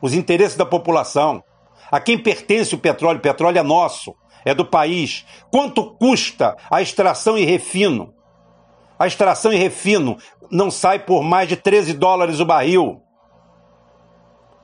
Os 0.00 0.14
interesses 0.14 0.56
da 0.56 0.64
população. 0.64 1.44
A 1.92 2.00
quem 2.00 2.16
pertence 2.16 2.74
o 2.74 2.78
petróleo? 2.78 3.18
O 3.18 3.22
petróleo 3.22 3.58
é 3.58 3.62
nosso, 3.62 4.14
é 4.42 4.54
do 4.54 4.64
país. 4.64 5.26
Quanto 5.50 5.94
custa 5.96 6.56
a 6.70 6.80
extração 6.80 7.36
e 7.36 7.44
refino? 7.44 8.14
A 8.98 9.06
extração 9.06 9.52
e 9.52 9.56
refino 9.56 10.16
não 10.50 10.70
sai 10.70 10.98
por 10.98 11.22
mais 11.22 11.46
de 11.46 11.56
13 11.56 11.92
dólares 11.92 12.40
o 12.40 12.46
barril. 12.46 13.02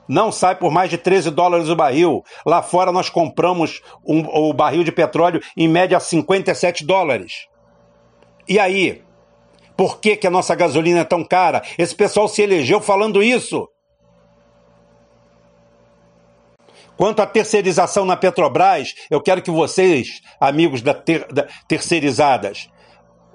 Não 0.07 0.31
sai 0.31 0.55
por 0.55 0.71
mais 0.71 0.89
de 0.89 0.97
13 0.97 1.31
dólares 1.31 1.69
o 1.69 1.75
barril. 1.75 2.23
Lá 2.45 2.61
fora 2.61 2.91
nós 2.91 3.09
compramos 3.09 3.81
um, 4.05 4.21
o 4.25 4.53
barril 4.53 4.83
de 4.83 4.91
petróleo 4.91 5.41
em 5.55 5.67
média 5.67 5.97
a 5.97 5.99
57 5.99 6.85
dólares. 6.85 7.47
E 8.47 8.57
aí? 8.57 9.03
Por 9.75 9.99
que, 9.99 10.15
que 10.15 10.25
a 10.25 10.31
nossa 10.31 10.55
gasolina 10.55 11.01
é 11.01 11.03
tão 11.03 11.23
cara? 11.23 11.61
Esse 11.77 11.93
pessoal 11.93 12.27
se 12.27 12.41
elegeu 12.41 12.81
falando 12.81 13.21
isso. 13.21 13.67
Quanto 16.97 17.21
à 17.21 17.27
terceirização 17.27 18.03
na 18.03 18.17
Petrobras, 18.17 18.95
eu 19.11 19.21
quero 19.21 19.43
que 19.43 19.51
vocês, 19.51 20.19
amigos 20.39 20.81
da, 20.81 20.95
ter, 20.95 21.27
da 21.31 21.45
terceirizadas, 21.67 22.67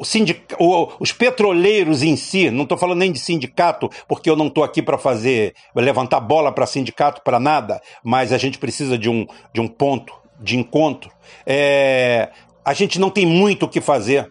sindic... 0.02 0.54
os 0.98 1.12
petroleiros 1.12 2.02
em 2.02 2.16
si, 2.16 2.50
não 2.50 2.62
estou 2.62 2.78
falando 2.78 2.98
nem 2.98 3.12
de 3.12 3.18
sindicato, 3.18 3.90
porque 4.08 4.28
eu 4.28 4.36
não 4.36 4.48
estou 4.48 4.64
aqui 4.64 4.82
para 4.82 4.98
fazer, 4.98 5.54
levantar 5.74 6.20
bola 6.20 6.52
para 6.52 6.66
sindicato, 6.66 7.22
para 7.22 7.38
nada, 7.38 7.80
mas 8.02 8.32
a 8.32 8.38
gente 8.38 8.58
precisa 8.58 8.98
de 8.98 9.08
um, 9.08 9.26
de 9.52 9.60
um 9.60 9.68
ponto 9.68 10.12
de 10.40 10.58
encontro. 10.58 11.10
É... 11.46 12.30
A 12.64 12.74
gente 12.74 12.98
não 12.98 13.10
tem 13.10 13.26
muito 13.26 13.66
o 13.66 13.68
que 13.68 13.80
fazer. 13.80 14.30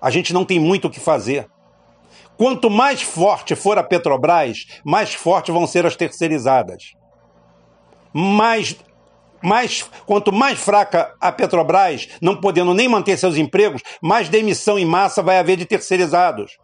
A 0.00 0.10
gente 0.10 0.32
não 0.32 0.44
tem 0.44 0.58
muito 0.58 0.86
o 0.88 0.90
que 0.90 1.00
fazer. 1.00 1.46
Quanto 2.36 2.70
mais 2.70 3.02
forte 3.02 3.54
for 3.54 3.78
a 3.78 3.82
Petrobras, 3.82 4.66
mais 4.82 5.12
fortes 5.12 5.52
vão 5.52 5.66
ser 5.66 5.84
as 5.84 5.94
terceirizadas. 5.94 6.94
Mais, 8.12 8.76
mais, 9.42 9.84
quanto 10.06 10.32
mais 10.32 10.58
fraca 10.58 11.14
a 11.20 11.32
Petrobras, 11.32 12.08
não 12.20 12.36
podendo 12.36 12.74
nem 12.74 12.88
manter 12.88 13.16
seus 13.16 13.36
empregos, 13.36 13.82
mais 14.02 14.28
demissão 14.28 14.78
em 14.78 14.84
massa 14.84 15.22
vai 15.22 15.38
haver 15.38 15.56
de 15.56 15.64
terceirizados. 15.64 16.58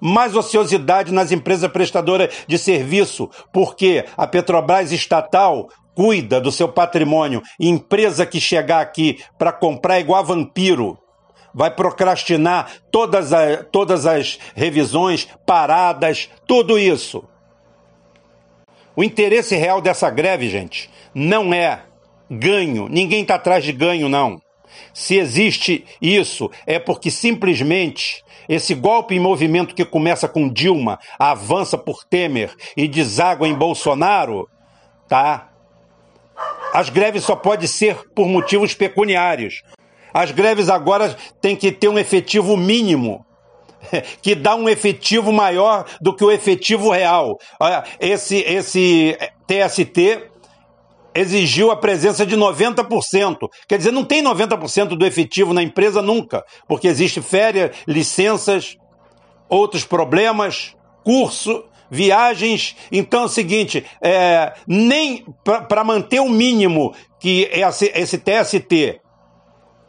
Mais 0.00 0.34
ociosidade 0.34 1.12
nas 1.12 1.30
empresas 1.30 1.70
prestadoras 1.70 2.34
de 2.46 2.58
serviço, 2.58 3.30
porque 3.52 4.04
a 4.16 4.26
Petrobras 4.26 4.90
estatal 4.92 5.68
cuida 5.94 6.40
do 6.40 6.50
seu 6.50 6.68
patrimônio. 6.68 7.42
Empresa 7.60 8.26
que 8.26 8.40
chegar 8.40 8.80
aqui 8.80 9.22
para 9.38 9.52
comprar 9.52 9.98
é 9.98 10.00
igual 10.00 10.20
a 10.20 10.24
vampiro 10.24 10.98
vai 11.54 11.70
procrastinar 11.70 12.70
todas, 12.90 13.32
a, 13.32 13.62
todas 13.64 14.06
as 14.06 14.38
revisões, 14.54 15.28
paradas, 15.46 16.28
tudo 16.46 16.78
isso. 16.78 17.24
O 18.94 19.02
interesse 19.02 19.56
real 19.56 19.80
dessa 19.80 20.10
greve, 20.10 20.48
gente, 20.48 20.90
não 21.14 21.52
é 21.52 21.82
ganho. 22.30 22.88
Ninguém 22.88 23.22
está 23.22 23.36
atrás 23.36 23.64
de 23.64 23.72
ganho, 23.72 24.08
não. 24.08 24.40
Se 24.92 25.16
existe 25.16 25.84
isso, 26.00 26.50
é 26.66 26.78
porque 26.78 27.10
simplesmente 27.10 28.24
esse 28.48 28.74
golpe 28.74 29.14
em 29.14 29.20
movimento 29.20 29.74
que 29.74 29.84
começa 29.84 30.28
com 30.28 30.48
Dilma, 30.48 30.98
avança 31.18 31.78
por 31.78 32.04
Temer 32.04 32.54
e 32.76 32.88
deságua 32.88 33.48
em 33.48 33.54
Bolsonaro, 33.54 34.48
tá? 35.08 35.50
As 36.72 36.88
greves 36.88 37.24
só 37.24 37.36
podem 37.36 37.68
ser 37.68 38.08
por 38.14 38.26
motivos 38.26 38.74
pecuniários. 38.74 39.62
As 40.12 40.30
greves 40.30 40.68
agora 40.68 41.16
têm 41.40 41.54
que 41.54 41.70
ter 41.70 41.88
um 41.88 41.98
efetivo 41.98 42.56
mínimo 42.56 43.24
que 44.22 44.34
dá 44.34 44.54
um 44.54 44.68
efetivo 44.68 45.32
maior 45.32 45.84
do 46.00 46.14
que 46.14 46.24
o 46.24 46.30
efetivo 46.30 46.90
real. 46.90 47.38
Esse, 48.00 48.36
esse 48.38 49.16
TST 49.46 50.30
exigiu 51.14 51.70
a 51.70 51.76
presença 51.76 52.24
de 52.24 52.36
90%. 52.36 53.48
Quer 53.68 53.78
dizer, 53.78 53.92
não 53.92 54.04
tem 54.04 54.22
90% 54.22 54.96
do 54.96 55.06
efetivo 55.06 55.52
na 55.52 55.62
empresa 55.62 56.00
nunca, 56.00 56.42
porque 56.66 56.88
existe 56.88 57.20
férias, 57.20 57.76
licenças, 57.86 58.76
outros 59.48 59.84
problemas, 59.84 60.74
curso, 61.04 61.64
viagens. 61.90 62.74
Então 62.90 63.22
é 63.22 63.26
o 63.26 63.28
seguinte, 63.28 63.84
é, 64.02 64.54
nem 64.66 65.26
para 65.44 65.84
manter 65.84 66.20
o 66.20 66.30
mínimo 66.30 66.94
que 67.20 67.48
esse, 67.52 67.92
esse 67.94 68.18
TST 68.18 69.00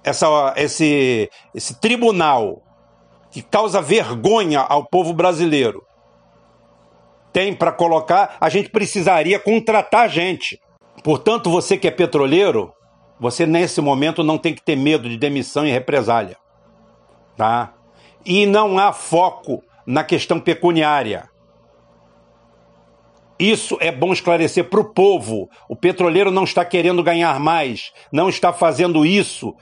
essa, 0.04 0.54
esse, 0.58 1.30
esse 1.56 1.80
tribunal 1.80 2.62
que 3.34 3.42
causa 3.42 3.82
vergonha 3.82 4.62
ao 4.62 4.86
povo 4.86 5.12
brasileiro 5.12 5.84
tem 7.34 7.52
para 7.52 7.72
colocar, 7.72 8.38
a 8.40 8.48
gente 8.48 8.70
precisaria 8.70 9.40
contratar 9.40 10.08
gente. 10.08 10.62
Portanto, 11.04 11.50
você 11.50 11.76
que 11.76 11.88
é 11.88 11.92
petroleiro, 11.92 12.72
você 13.20 13.48
nesse 13.48 13.82
momento 13.82 14.24
não 14.24 14.38
tem 14.38 14.54
que 14.54 14.62
ter 14.62 14.76
medo 14.76 15.10
de 15.10 15.18
demissão 15.18 15.66
e 15.66 15.72
represália. 15.72 16.38
Tá? 17.36 17.74
E 18.24 18.46
não 18.46 18.78
há 18.78 18.94
foco 18.94 19.64
na 19.86 20.04
questão 20.04 20.40
pecuniária. 20.40 21.28
Isso 23.40 23.78
é 23.82 23.92
bom 23.92 24.14
esclarecer 24.14 24.70
para 24.70 24.80
o 24.80 24.94
povo. 24.94 25.50
O 25.68 25.76
petroleiro 25.76 26.30
não 26.30 26.44
está 26.44 26.64
querendo 26.64 27.02
ganhar 27.02 27.40
mais, 27.40 27.92
não 28.12 28.30
está 28.30 28.54
fazendo 28.54 29.04
isso 29.04 29.56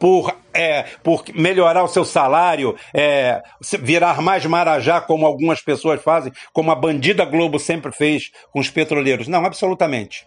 por, 0.00 0.34
é, 0.54 0.84
por 1.04 1.22
melhorar 1.34 1.84
o 1.84 1.88
seu 1.88 2.04
salário, 2.04 2.74
é, 2.92 3.42
virar 3.80 4.22
mais 4.22 4.44
marajá, 4.46 5.00
como 5.00 5.26
algumas 5.26 5.60
pessoas 5.60 6.02
fazem, 6.02 6.32
como 6.54 6.70
a 6.70 6.74
bandida 6.74 7.24
Globo 7.26 7.58
sempre 7.58 7.92
fez 7.92 8.30
com 8.50 8.58
os 8.58 8.70
petroleiros. 8.70 9.28
Não, 9.28 9.44
absolutamente. 9.44 10.26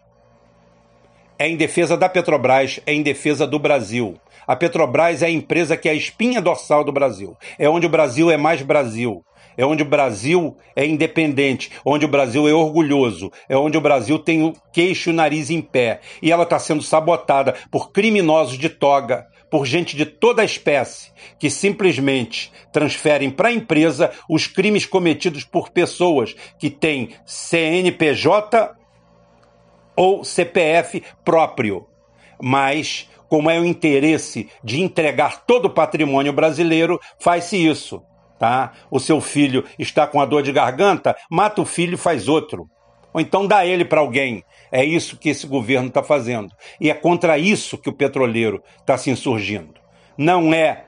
É 1.39 1.49
em 1.49 1.57
defesa 1.57 1.97
da 1.97 2.07
Petrobras, 2.07 2.79
é 2.85 2.93
em 2.93 3.01
defesa 3.01 3.47
do 3.47 3.57
Brasil. 3.57 4.15
A 4.45 4.55
Petrobras 4.55 5.23
é 5.23 5.25
a 5.25 5.31
empresa 5.31 5.75
que 5.75 5.89
é 5.89 5.91
a 5.91 5.95
espinha 5.95 6.39
dorsal 6.39 6.83
do 6.83 6.91
Brasil. 6.91 7.35
É 7.57 7.67
onde 7.67 7.87
o 7.87 7.89
Brasil 7.89 8.29
é 8.29 8.37
mais 8.37 8.61
Brasil. 8.61 9.25
é 9.57 9.65
onde 9.65 9.83
o 9.83 9.85
Brasil 9.85 10.57
é 10.75 10.85
independente, 10.85 11.71
onde 11.85 12.05
o 12.05 12.07
Brasil 12.07 12.47
é 12.47 12.53
orgulhoso, 12.53 13.31
é 13.47 13.55
onde 13.57 13.77
o 13.77 13.81
Brasil 13.81 14.17
tem 14.19 14.43
o 14.43 14.53
queixo 14.71 15.09
e 15.09 15.13
o 15.13 15.15
nariz 15.15 15.49
em 15.49 15.61
pé. 15.61 16.01
E 16.21 16.31
ela 16.31 16.43
está 16.43 16.57
sendo 16.59 16.81
sabotada 16.81 17.53
por 17.71 17.91
criminosos 17.91 18.57
de 18.57 18.69
toga, 18.69 19.27
por 19.53 19.67
gente 19.67 19.95
de 19.95 20.03
toda 20.03 20.41
a 20.41 20.45
espécie, 20.45 21.12
que 21.38 21.48
simplesmente 21.48 22.51
transferem 22.72 23.29
para 23.29 23.50
a 23.50 23.53
empresa 23.53 24.10
os 24.27 24.48
crimes 24.48 24.83
cometidos 24.83 25.43
por 25.43 25.69
pessoas 25.69 26.36
que 26.57 26.72
têm 26.72 27.12
CNPJ 27.24 28.75
ou 29.95 30.24
CPF 30.24 31.03
próprio. 31.24 31.86
Mas, 32.41 33.07
como 33.29 33.48
é 33.48 33.60
o 33.60 33.63
interesse 33.63 34.50
de 34.63 34.81
entregar 34.81 35.45
todo 35.45 35.65
o 35.65 35.69
patrimônio 35.69 36.33
brasileiro, 36.33 37.00
faz-se 37.19 37.55
isso. 37.55 38.01
Tá? 38.39 38.72
O 38.89 39.00
seu 39.00 39.22
filho 39.22 39.63
está 39.77 40.07
com 40.07 40.19
a 40.19 40.25
dor 40.25 40.41
de 40.41 40.51
garganta, 40.51 41.15
mata 41.29 41.62
o 41.62 41.65
filho 41.65 41.93
e 41.93 41.98
faz 41.98 42.27
outro. 42.27 42.67
Ou 43.13 43.22
então 43.22 43.46
dá 43.46 43.65
ele 43.65 43.86
para 43.86 44.01
alguém. 44.01 44.43
É 44.72 44.84
isso 44.84 45.17
que 45.17 45.29
esse 45.29 45.46
governo 45.46 45.88
está 45.88 46.01
fazendo. 46.01 46.53
E 46.82 46.89
é 46.89 46.93
contra 46.93 47.38
isso 47.38 47.77
que 47.77 47.89
o 47.89 47.93
petroleiro 47.93 48.63
está 48.79 48.98
se 48.98 49.12
insurgindo. 49.12 49.75
Não 50.17 50.53
é, 50.53 50.86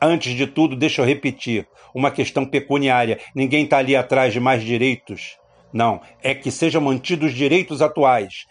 antes 0.00 0.34
de 0.34 0.46
tudo, 0.46 0.76
deixa 0.76 1.02
eu 1.02 1.06
repetir, 1.06 1.66
uma 1.94 2.10
questão 2.10 2.46
pecuniária. 2.46 3.18
Ninguém 3.34 3.64
está 3.64 3.78
ali 3.78 3.96
atrás 3.96 4.32
de 4.32 4.38
mais 4.38 4.62
direitos. 4.62 5.38
Não. 5.72 6.00
É 6.22 6.34
que 6.34 6.50
sejam 6.50 6.80
mantidos 6.80 7.30
os 7.30 7.36
direitos 7.36 7.82
atuais. 7.82 8.46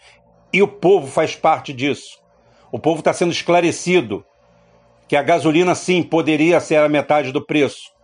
E 0.52 0.62
o 0.62 0.68
povo 0.68 1.06
faz 1.06 1.34
parte 1.34 1.72
disso. 1.72 2.20
O 2.70 2.78
povo 2.78 2.98
está 2.98 3.12
sendo 3.12 3.32
esclarecido 3.32 4.24
que 5.08 5.16
a 5.16 5.22
gasolina, 5.22 5.74
sim, 5.74 6.02
poderia 6.02 6.60
ser 6.60 6.76
a 6.76 6.88
metade 6.88 7.32
do 7.32 7.44
preço 7.44 7.95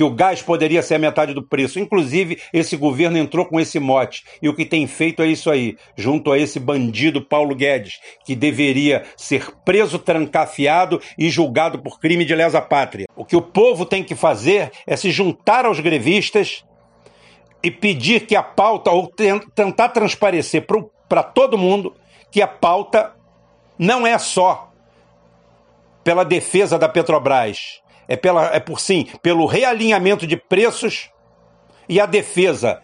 que 0.00 0.04
o 0.04 0.08
gás 0.08 0.40
poderia 0.40 0.80
ser 0.80 0.94
a 0.94 0.98
metade 0.98 1.34
do 1.34 1.42
preço. 1.42 1.78
Inclusive, 1.78 2.40
esse 2.54 2.74
governo 2.74 3.18
entrou 3.18 3.44
com 3.44 3.60
esse 3.60 3.78
mote. 3.78 4.24
E 4.40 4.48
o 4.48 4.54
que 4.54 4.64
tem 4.64 4.86
feito 4.86 5.20
é 5.20 5.26
isso 5.26 5.50
aí, 5.50 5.76
junto 5.94 6.32
a 6.32 6.38
esse 6.38 6.58
bandido 6.58 7.20
Paulo 7.20 7.54
Guedes, 7.54 8.00
que 8.24 8.34
deveria 8.34 9.04
ser 9.14 9.52
preso, 9.62 9.98
trancafiado 9.98 11.02
e 11.18 11.28
julgado 11.28 11.78
por 11.80 12.00
crime 12.00 12.24
de 12.24 12.34
lesa 12.34 12.62
pátria. 12.62 13.04
O 13.14 13.26
que 13.26 13.36
o 13.36 13.42
povo 13.42 13.84
tem 13.84 14.02
que 14.02 14.14
fazer 14.14 14.72
é 14.86 14.96
se 14.96 15.10
juntar 15.10 15.66
aos 15.66 15.80
grevistas 15.80 16.64
e 17.62 17.70
pedir 17.70 18.24
que 18.24 18.34
a 18.34 18.42
pauta, 18.42 18.90
ou 18.90 19.06
tentar 19.54 19.90
transparecer 19.90 20.66
para 21.10 21.22
todo 21.22 21.58
mundo, 21.58 21.94
que 22.30 22.40
a 22.40 22.48
pauta 22.48 23.12
não 23.78 24.06
é 24.06 24.16
só 24.16 24.72
pela 26.02 26.24
defesa 26.24 26.78
da 26.78 26.88
Petrobras, 26.88 27.82
é, 28.10 28.16
pela, 28.16 28.52
é 28.52 28.58
por 28.58 28.80
sim, 28.80 29.06
pelo 29.22 29.46
realinhamento 29.46 30.26
de 30.26 30.36
preços 30.36 31.08
e 31.88 32.00
a 32.00 32.06
defesa 32.06 32.82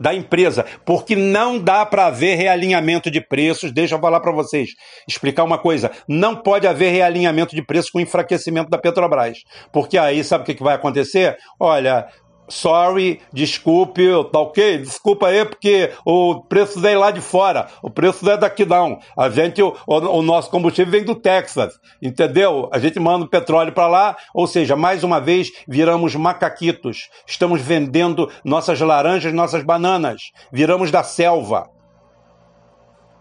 da 0.00 0.12
empresa, 0.12 0.64
porque 0.84 1.14
não 1.14 1.58
dá 1.58 1.86
para 1.86 2.06
haver 2.06 2.36
realinhamento 2.36 3.10
de 3.10 3.20
preços. 3.20 3.72
Deixa 3.72 3.94
eu 3.94 4.00
falar 4.00 4.20
para 4.20 4.32
vocês, 4.32 4.70
explicar 5.06 5.44
uma 5.44 5.58
coisa: 5.58 5.92
não 6.08 6.34
pode 6.34 6.66
haver 6.66 6.90
realinhamento 6.90 7.54
de 7.54 7.62
preços 7.62 7.90
com 7.90 8.00
enfraquecimento 8.00 8.68
da 8.68 8.78
Petrobras, 8.78 9.38
porque 9.72 9.96
aí 9.96 10.22
sabe 10.24 10.42
o 10.42 10.46
que, 10.46 10.54
que 10.54 10.62
vai 10.62 10.74
acontecer? 10.74 11.36
Olha, 11.58 12.08
sorry, 12.48 13.20
desculpe, 13.32 14.04
tá 14.32 14.40
ok? 14.40 14.78
Desculpa 14.78 15.28
aí, 15.28 15.44
porque 15.44 15.90
o 16.04 16.40
preço 16.42 16.80
vem 16.80 16.96
lá 16.96 17.10
de 17.10 17.20
fora, 17.20 17.68
o 17.82 17.90
preço 17.90 18.28
é 18.28 18.36
daqui 18.36 18.64
não. 18.64 18.98
A 19.16 19.28
gente, 19.28 19.62
o, 19.62 19.74
o 19.86 20.22
nosso 20.22 20.50
combustível 20.50 20.90
vem 20.90 21.04
do 21.04 21.14
Texas, 21.14 21.78
entendeu? 22.02 22.68
A 22.72 22.78
gente 22.78 22.98
manda 22.98 23.24
o 23.24 23.28
petróleo 23.28 23.72
para 23.72 23.86
lá, 23.86 24.16
ou 24.34 24.46
seja, 24.46 24.74
mais 24.74 25.04
uma 25.04 25.20
vez 25.20 25.50
viramos 25.66 26.14
macaquitos. 26.14 27.08
Estamos 27.26 27.60
vendendo 27.60 28.30
nossas 28.44 28.80
laranjas, 28.80 29.32
nossas 29.32 29.62
bananas, 29.62 30.32
viramos 30.50 30.90
da 30.90 31.02
selva. 31.02 31.68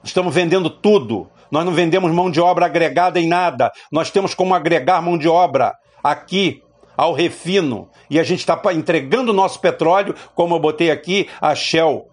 Estamos 0.03 0.33
vendendo 0.33 0.69
tudo. 0.69 1.29
Nós 1.51 1.65
não 1.65 1.73
vendemos 1.73 2.11
mão 2.11 2.29
de 2.29 2.39
obra 2.39 2.65
agregada 2.65 3.19
em 3.19 3.27
nada. 3.27 3.71
Nós 3.91 4.11
temos 4.11 4.33
como 4.33 4.53
agregar 4.53 5.01
mão 5.01 5.17
de 5.17 5.27
obra 5.27 5.75
aqui 6.03 6.61
ao 6.97 7.13
refino. 7.13 7.87
E 8.09 8.19
a 8.19 8.23
gente 8.23 8.39
está 8.39 8.59
entregando 8.73 9.31
o 9.31 9.35
nosso 9.35 9.61
petróleo, 9.61 10.15
como 10.33 10.55
eu 10.55 10.59
botei 10.59 10.89
aqui, 10.89 11.29
a 11.39 11.53
Shell 11.53 12.07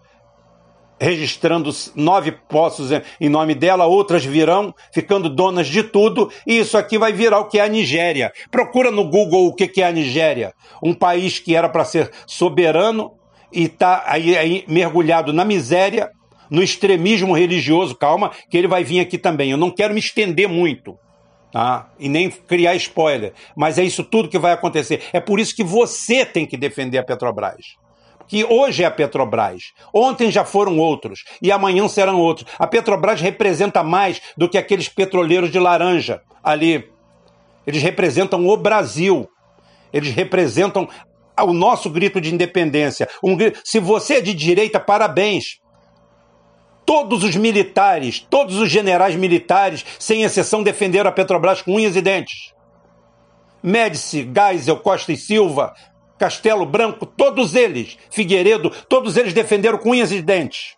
registrando 1.00 1.70
nove 1.96 2.32
poços 2.32 2.90
em 3.20 3.28
nome 3.28 3.54
dela, 3.54 3.84
outras 3.84 4.24
virão, 4.24 4.72
ficando 4.92 5.28
donas 5.28 5.66
de 5.66 5.82
tudo, 5.82 6.30
e 6.46 6.58
isso 6.58 6.78
aqui 6.78 6.96
vai 6.96 7.12
virar 7.12 7.40
o 7.40 7.48
que 7.48 7.58
é 7.58 7.62
a 7.62 7.68
Nigéria. 7.68 8.32
Procura 8.50 8.90
no 8.90 9.04
Google 9.04 9.48
o 9.48 9.54
que 9.54 9.82
é 9.82 9.86
a 9.86 9.92
Nigéria. 9.92 10.54
Um 10.82 10.94
país 10.94 11.38
que 11.38 11.54
era 11.54 11.68
para 11.68 11.84
ser 11.84 12.10
soberano 12.26 13.12
e 13.52 13.64
está 13.64 14.04
aí, 14.06 14.36
aí 14.36 14.64
mergulhado 14.68 15.32
na 15.32 15.44
miséria, 15.44 16.10
no 16.48 16.62
extremismo 16.62 17.34
religioso. 17.34 17.96
Calma, 17.96 18.30
que 18.48 18.56
ele 18.56 18.68
vai 18.68 18.84
vir 18.84 19.00
aqui 19.00 19.18
também. 19.18 19.50
Eu 19.50 19.58
não 19.58 19.70
quero 19.70 19.92
me 19.92 20.00
estender 20.00 20.48
muito 20.48 20.96
tá? 21.54 21.88
e 22.00 22.08
nem 22.08 22.28
criar 22.28 22.74
spoiler. 22.74 23.32
Mas 23.54 23.78
é 23.78 23.84
isso 23.84 24.02
tudo 24.02 24.28
que 24.28 24.38
vai 24.40 24.50
acontecer. 24.50 25.04
É 25.12 25.20
por 25.20 25.38
isso 25.38 25.54
que 25.54 25.62
você 25.62 26.26
tem 26.26 26.44
que 26.44 26.56
defender 26.56 26.98
a 26.98 27.04
Petrobras. 27.04 27.76
Que 28.26 28.42
hoje 28.44 28.82
é 28.82 28.86
a 28.86 28.90
Petrobras, 28.90 29.72
ontem 29.92 30.32
já 30.32 30.44
foram 30.44 30.78
outros 30.78 31.22
e 31.40 31.52
amanhã 31.52 31.86
serão 31.86 32.18
outros. 32.18 32.50
A 32.58 32.66
Petrobras 32.66 33.20
representa 33.20 33.84
mais 33.84 34.20
do 34.36 34.48
que 34.48 34.58
aqueles 34.58 34.88
petroleiros 34.88 35.52
de 35.52 35.60
laranja 35.60 36.20
ali. 36.42 36.90
Eles 37.66 37.82
representam 37.82 38.44
o 38.46 38.56
Brasil. 38.56 39.28
Eles 39.92 40.12
representam 40.12 40.88
o 41.40 41.52
nosso 41.52 41.88
grito 41.88 42.20
de 42.20 42.34
independência. 42.34 43.08
Um, 43.22 43.36
se 43.62 43.78
você 43.78 44.14
é 44.14 44.20
de 44.20 44.34
direita, 44.34 44.80
parabéns 44.80 45.60
todos 46.84 47.24
os 47.24 47.36
militares, 47.36 48.20
todos 48.20 48.58
os 48.58 48.70
generais 48.70 49.16
militares, 49.16 49.84
sem 49.98 50.22
exceção, 50.22 50.62
defenderam 50.62 51.08
a 51.10 51.12
Petrobras 51.12 51.62
com 51.62 51.74
unhas 51.74 51.96
e 51.96 52.02
dentes. 52.02 52.52
Médici, 53.62 54.30
Geisel, 54.32 54.76
Costa 54.76 55.12
e 55.12 55.16
Silva, 55.16 55.74
Castelo 56.18 56.66
Branco, 56.66 57.06
todos 57.06 57.54
eles, 57.54 57.98
Figueiredo, 58.10 58.70
todos 58.88 59.16
eles 59.16 59.32
defenderam 59.32 59.78
com 59.78 59.90
unhas 59.90 60.12
e 60.12 60.20
dentes. 60.20 60.76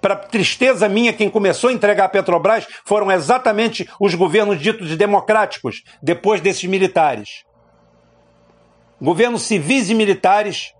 Para 0.00 0.16
tristeza 0.16 0.88
minha, 0.88 1.12
quem 1.12 1.30
começou 1.30 1.70
a 1.70 1.72
entregar 1.72 2.06
a 2.06 2.08
Petrobras 2.08 2.66
foram 2.84 3.10
exatamente 3.12 3.88
os 4.00 4.14
governos 4.14 4.60
ditos 4.60 4.96
democráticos, 4.96 5.84
depois 6.02 6.40
desses 6.40 6.64
militares. 6.64 7.44
Governos 9.00 9.42
civis 9.42 9.90
e 9.90 9.94
militares, 9.94 10.72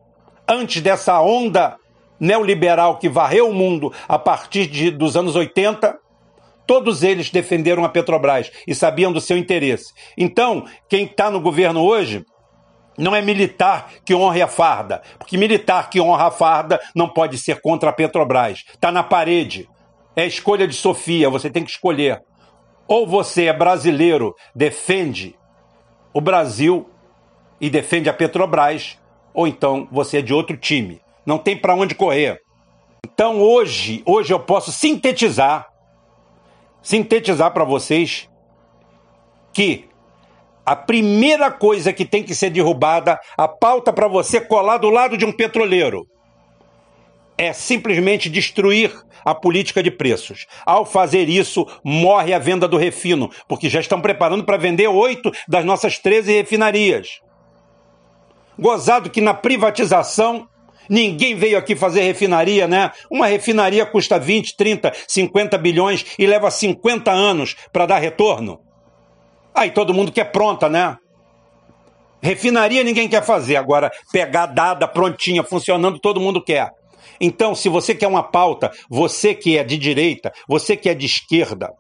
antes 0.49 0.83
dessa 0.83 1.21
onda 1.21 1.77
neoliberal 2.23 2.99
que 2.99 3.09
varreu 3.09 3.51
o 3.51 3.55
mundo 3.55 3.93
a 4.07 4.17
partir 4.17 4.69
de, 4.69 4.93
dos 4.93 5.17
anos 5.17 5.35
80, 5.35 5.99
todos 6.65 7.03
eles 7.03 7.31
defenderam 7.31 7.85
a 7.85 7.89
Petrobras 7.89 8.49
e 8.65 8.73
sabiam 8.77 9.13
do 9.13 9.21
seu 9.21 9.37
interesse. 9.37 9.93
Então, 10.17 10.65
quem 10.89 11.05
está 11.05 11.29
no 11.29 11.41
governo 11.41 11.83
hoje 11.83 12.25
não 12.97 13.17
é 13.17 13.21
militar 13.21 13.91
que 14.05 14.15
honre 14.15 14.41
a 14.41 14.47
farda, 14.47 15.03
porque 15.19 15.37
militar 15.37 15.91
que 15.91 16.01
honra 16.01 16.29
a 16.29 16.31
farda 16.31 16.81
não 16.95 17.09
pode 17.09 17.37
ser 17.39 17.61
contra 17.61 17.91
a 17.91 17.93
Petrobras. 17.93 18.63
Está 18.73 18.93
na 18.93 19.03
parede. 19.03 19.69
É 20.15 20.25
escolha 20.25 20.69
de 20.69 20.75
Sofia, 20.75 21.29
você 21.29 21.51
tem 21.51 21.65
que 21.65 21.73
escolher. 21.73 22.23
Ou 22.87 23.05
você 23.05 23.47
é 23.47 23.53
brasileiro, 23.53 24.33
defende 24.55 25.35
o 26.15 26.21
Brasil 26.21 26.89
e 27.61 27.69
defende 27.69 28.09
a 28.09 28.13
Petrobras, 28.13 28.97
ou 29.35 29.49
então 29.49 29.89
você 29.91 30.19
é 30.19 30.23
de 30.23 30.33
outro 30.33 30.57
time 30.57 31.02
não 31.25 31.39
tem 31.39 31.57
para 31.57 31.75
onde 31.75 31.95
correr. 31.95 32.41
Então 33.05 33.41
hoje, 33.41 34.03
hoje 34.07 34.33
eu 34.33 34.41
posso 34.41 34.73
sintetizar, 34.73 35.69
sintetizar 36.83 37.53
para 37.53 37.65
vocês 37.65 38.29
que 39.53 39.89
a 40.65 40.77
primeira 40.77 41.51
coisa 41.51 41.93
que 41.93 42.05
tem 42.05 42.23
que 42.23 42.35
ser 42.35 42.51
derrubada, 42.51 43.19
a 43.37 43.49
pauta 43.49 43.93
para 43.93 44.09
você 44.09 44.41
colar 44.41 44.79
do 44.79 44.91
lado 44.91 45.17
de 45.17 45.25
um 45.25 45.33
petroleiro, 45.33 46.07
é 47.37 47.53
simplesmente 47.53 48.31
destruir 48.31 48.93
a 49.25 49.35
política 49.35 49.83
de 49.83 49.91
preços. 49.91 50.47
Ao 50.65 50.85
fazer 50.85 51.29
isso, 51.29 51.67
morre 51.85 52.33
a 52.33 52.39
venda 52.39 52.69
do 52.69 52.77
refino, 52.77 53.31
porque 53.49 53.69
já 53.69 53.81
estão 53.81 54.01
preparando 54.01 54.45
para 54.45 54.57
vender 54.57 54.87
oito 54.89 55.33
das 55.49 55.65
nossas 55.65 55.99
13 55.99 56.33
refinarias. 56.33 57.21
Gozado 58.59 59.11
que 59.11 59.21
na 59.21 59.35
privatização 59.35 60.49
Ninguém 60.89 61.35
veio 61.35 61.59
aqui 61.59 61.77
fazer 61.77 62.03
refinaria, 62.03 62.67
né? 62.67 62.91
Uma 63.11 63.27
refinaria 63.27 63.87
custa 63.87 64.19
20, 64.19 64.57
30, 64.57 64.93
50 65.07 65.59
bilhões 65.59 66.05
e 66.19 66.27
leva 66.27 66.51
50 66.51 67.11
anos 67.11 67.57
para 67.73 67.87
dar 67.87 67.99
retorno. 67.99 68.61
Aí 69.55 69.71
todo 69.71 69.95
mundo 69.95 70.13
quer 70.13 70.25
pronta, 70.33 70.69
né? 70.69 70.97
Refinaria 72.23 72.85
ninguém 72.85 73.09
quer 73.09 73.23
fazer, 73.23 73.57
agora 73.57 73.91
pegar 74.13 74.47
dada 74.47 74.87
prontinha, 74.87 75.43
funcionando, 75.43 75.99
todo 75.99 76.21
mundo 76.21 76.43
quer. 76.43 76.71
Então, 77.21 77.55
se 77.55 77.69
você 77.69 77.95
quer 77.95 78.07
uma 78.07 78.23
pauta, 78.23 78.71
você 78.89 79.35
que 79.35 79.59
é 79.59 79.65
de 79.65 79.77
direita, 79.77 80.33
você 80.49 80.77
que 80.77 80.89
é 80.89 80.95
de 80.95 81.07
esquerda, 81.07 81.71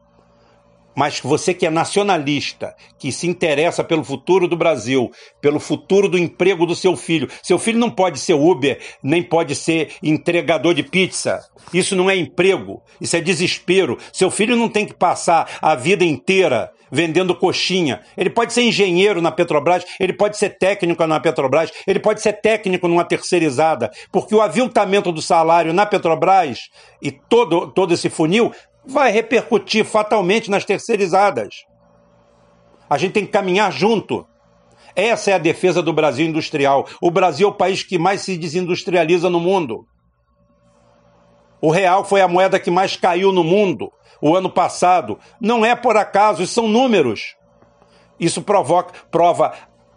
mas 0.95 1.21
você 1.21 1.55
que 1.55 1.67
é 1.67 1.71
nacionalista, 1.71 2.75
que 2.99 3.11
se 3.11 3.27
interessa 3.27 3.83
pelo 3.83 4.05
futuro 4.05 4.47
do 4.47 4.57
Brasil, 4.57 5.11
pelo 5.41 5.59
futuro 5.59 6.09
do 6.09 6.19
emprego 6.19 6.67
do 6.67 6.75
seu 6.75 6.97
filho. 6.97 7.29
Seu 7.43 7.59
filho 7.59 7.79
não 7.79 7.91
pode 7.91 8.19
ser 8.19 8.35
Uber, 8.35 8.79
nem 9.03 9.23
pode 9.23 9.55
ser 9.55 9.93
entregador 10.03 10.75
de 10.75 10.83
pizza. 10.83 11.41
Isso 11.73 11.97
não 11.97 12.11
é 12.11 12.17
emprego, 12.17 12.83
isso 13.01 13.17
é 13.17 13.21
desespero. 13.21 13.99
Seu 14.13 14.31
filho 14.31 14.57
não 14.57 14.69
tem 14.69 14.87
que 14.87 14.95
passar 14.95 15.49
a 15.61 15.75
vida 15.75 16.05
inteira 16.05 16.71
vendendo 16.93 17.35
coxinha. 17.35 18.03
Ele 18.15 18.29
pode 18.29 18.53
ser 18.53 18.63
engenheiro 18.63 19.23
na 19.23 19.33
Petrobras, 19.33 19.83
ele 19.99 20.13
pode 20.13 20.37
ser 20.37 20.51
técnico 20.51 21.07
na 21.07 21.19
Petrobras, 21.19 21.71
ele 21.87 21.99
pode 21.99 22.21
ser 22.21 22.35
técnico 22.35 22.87
numa 22.87 23.03
terceirizada, 23.03 23.91
porque 24.13 24.35
o 24.35 24.43
aviltamento 24.43 25.11
do 25.11 25.23
salário 25.23 25.73
na 25.73 25.87
Petrobras 25.87 26.69
e 27.01 27.11
todo, 27.11 27.69
todo 27.69 27.95
esse 27.95 28.11
funil 28.11 28.53
vai 28.85 29.11
repercutir 29.11 29.85
fatalmente 29.85 30.51
nas 30.51 30.64
terceirizadas. 30.64 31.64
A 32.88 32.99
gente 32.99 33.12
tem 33.12 33.25
que 33.25 33.33
caminhar 33.33 33.73
junto. 33.73 34.27
Essa 34.95 35.31
é 35.31 35.35
a 35.35 35.38
defesa 35.38 35.83
do 35.83 35.92
Brasil 35.92 36.27
industrial. 36.27 36.87
O 37.01 37.11
Brasil 37.11 37.49
é 37.49 37.51
o 37.51 37.55
país 37.55 37.83
que 37.83 37.99
mais 37.99 38.21
se 38.23 38.37
desindustrializa 38.37 39.31
no 39.31 39.40
mundo. 39.40 39.87
O 41.61 41.71
real 41.71 42.05
foi 42.05 42.21
a 42.21 42.29
moeda 42.29 42.59
que 42.59 42.71
mais 42.71 42.97
caiu 42.97 43.33
no 43.33 43.45
mundo 43.45 43.92
o 44.21 44.37
ano 44.37 44.51
passado. 44.51 45.18
Não 45.40 45.64
é 45.64 45.75
por 45.75 45.97
acaso, 45.97 46.47
são 46.47 46.68
números. 46.68 47.37
Isso 48.18 48.42
provoca, 48.42 48.92
prova 49.11 49.53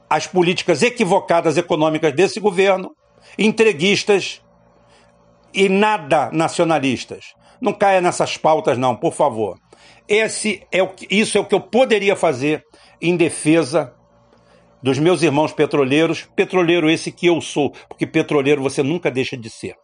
as 0.09 0.25
políticas 0.25 0.81
equivocadas 0.81 1.57
econômicas 1.57 2.13
desse 2.13 2.39
governo, 2.39 2.95
entreguistas 3.37 4.41
e 5.53 5.67
nada 5.67 6.29
nacionalistas. 6.31 7.33
Não 7.61 7.73
caia 7.73 8.01
nessas 8.01 8.37
pautas, 8.37 8.77
não, 8.77 8.95
por 8.95 9.13
favor. 9.13 9.57
Esse 10.07 10.61
é 10.71 10.83
o 10.83 10.89
que, 10.89 11.07
isso 11.09 11.37
é 11.37 11.41
o 11.41 11.45
que 11.45 11.55
eu 11.55 11.61
poderia 11.61 12.15
fazer 12.15 12.63
em 13.01 13.15
defesa 13.15 13.93
dos 14.81 14.99
meus 14.99 15.23
irmãos 15.23 15.51
petroleiros, 15.51 16.27
petroleiro 16.35 16.89
esse 16.89 17.11
que 17.11 17.25
eu 17.25 17.41
sou, 17.41 17.71
porque 17.89 18.05
petroleiro 18.05 18.61
você 18.61 18.83
nunca 18.83 19.09
deixa 19.09 19.35
de 19.35 19.49
ser. 19.49 19.75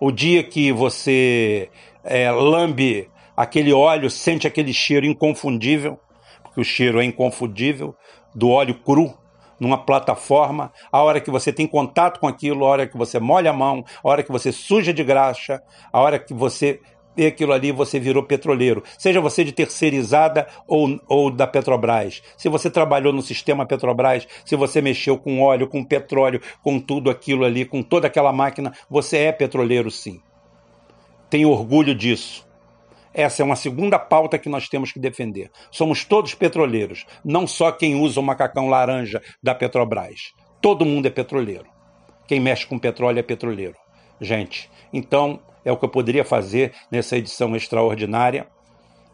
O 0.00 0.10
dia 0.10 0.42
que 0.42 0.72
você 0.72 1.70
é, 2.02 2.30
lambe 2.32 3.08
aquele 3.36 3.72
óleo, 3.72 4.10
sente 4.10 4.46
aquele 4.46 4.72
cheiro 4.72 5.06
inconfundível, 5.06 5.98
porque 6.42 6.60
o 6.60 6.64
cheiro 6.64 7.00
é 7.00 7.04
inconfundível, 7.04 7.94
do 8.34 8.50
óleo 8.50 8.74
cru, 8.74 9.14
numa 9.58 9.78
plataforma, 9.78 10.72
a 10.90 11.00
hora 11.00 11.20
que 11.20 11.30
você 11.30 11.52
tem 11.52 11.66
contato 11.66 12.18
com 12.18 12.26
aquilo, 12.26 12.64
a 12.64 12.68
hora 12.68 12.86
que 12.88 12.96
você 12.96 13.20
molha 13.20 13.50
a 13.50 13.54
mão, 13.54 13.84
a 14.02 14.08
hora 14.08 14.22
que 14.22 14.32
você 14.32 14.50
suja 14.50 14.92
de 14.92 15.04
graxa, 15.04 15.62
a 15.92 16.00
hora 16.00 16.18
que 16.18 16.34
você 16.34 16.80
vê 17.16 17.26
aquilo 17.26 17.52
ali, 17.52 17.72
você 17.72 17.98
virou 17.98 18.22
petroleiro. 18.22 18.82
Seja 18.98 19.20
você 19.20 19.44
de 19.44 19.52
terceirizada 19.52 20.46
ou, 20.66 21.00
ou 21.08 21.30
da 21.30 21.46
Petrobras. 21.46 22.22
Se 22.36 22.48
você 22.48 22.70
trabalhou 22.70 23.12
no 23.12 23.22
sistema 23.22 23.66
Petrobras, 23.66 24.26
se 24.44 24.56
você 24.56 24.80
mexeu 24.80 25.18
com 25.18 25.40
óleo, 25.42 25.68
com 25.68 25.84
petróleo, 25.84 26.40
com 26.62 26.78
tudo 26.78 27.10
aquilo 27.10 27.44
ali, 27.44 27.64
com 27.64 27.82
toda 27.82 28.06
aquela 28.06 28.32
máquina, 28.32 28.72
você 28.88 29.18
é 29.18 29.32
petroleiro 29.32 29.90
sim. 29.90 30.20
Tenho 31.30 31.50
orgulho 31.50 31.94
disso. 31.94 32.46
Essa 33.12 33.42
é 33.42 33.44
uma 33.44 33.54
segunda 33.54 33.96
pauta 33.96 34.38
que 34.38 34.48
nós 34.48 34.68
temos 34.68 34.90
que 34.90 34.98
defender. 34.98 35.50
Somos 35.70 36.04
todos 36.04 36.34
petroleiros, 36.34 37.06
não 37.24 37.46
só 37.46 37.70
quem 37.70 37.94
usa 37.94 38.18
o 38.18 38.22
macacão 38.22 38.68
laranja 38.68 39.22
da 39.40 39.54
Petrobras. 39.54 40.32
Todo 40.60 40.84
mundo 40.84 41.06
é 41.06 41.10
petroleiro. 41.10 41.66
Quem 42.26 42.40
mexe 42.40 42.66
com 42.66 42.78
petróleo 42.78 43.20
é 43.20 43.22
petroleiro. 43.22 43.76
Gente, 44.20 44.70
então 44.92 45.40
é 45.64 45.72
o 45.72 45.76
que 45.76 45.84
eu 45.84 45.88
poderia 45.88 46.24
fazer 46.24 46.72
nessa 46.90 47.16
edição 47.16 47.54
extraordinária. 47.56 48.46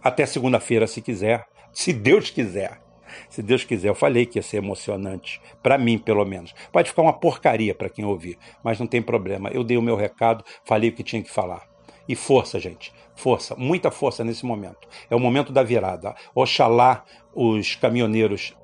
Até 0.02 0.26
segunda-feira, 0.26 0.86
se 0.86 1.00
quiser. 1.00 1.46
Se 1.72 1.92
Deus 1.92 2.30
quiser. 2.30 2.80
Se 3.28 3.42
Deus 3.42 3.64
quiser, 3.64 3.88
eu 3.88 3.94
falei 3.94 4.24
que 4.24 4.38
ia 4.38 4.42
ser 4.42 4.58
emocionante, 4.58 5.40
para 5.62 5.76
mim 5.76 5.98
pelo 5.98 6.24
menos. 6.24 6.54
Pode 6.72 6.88
ficar 6.88 7.02
uma 7.02 7.12
porcaria 7.12 7.74
para 7.74 7.88
quem 7.88 8.04
ouvir, 8.04 8.38
mas 8.62 8.78
não 8.78 8.86
tem 8.86 9.02
problema. 9.02 9.50
Eu 9.50 9.64
dei 9.64 9.76
o 9.76 9.82
meu 9.82 9.96
recado, 9.96 10.44
falei 10.64 10.90
o 10.90 10.92
que 10.92 11.02
tinha 11.02 11.22
que 11.22 11.30
falar. 11.30 11.68
E 12.08 12.14
força, 12.14 12.58
gente. 12.58 12.92
Força, 13.14 13.54
muita 13.56 13.90
força 13.90 14.24
nesse 14.24 14.46
momento. 14.46 14.88
É 15.10 15.14
o 15.14 15.20
momento 15.20 15.52
da 15.52 15.62
virada. 15.62 16.14
Oxalá 16.34 17.04
os 17.34 17.74
caminhoneiros 17.76 18.56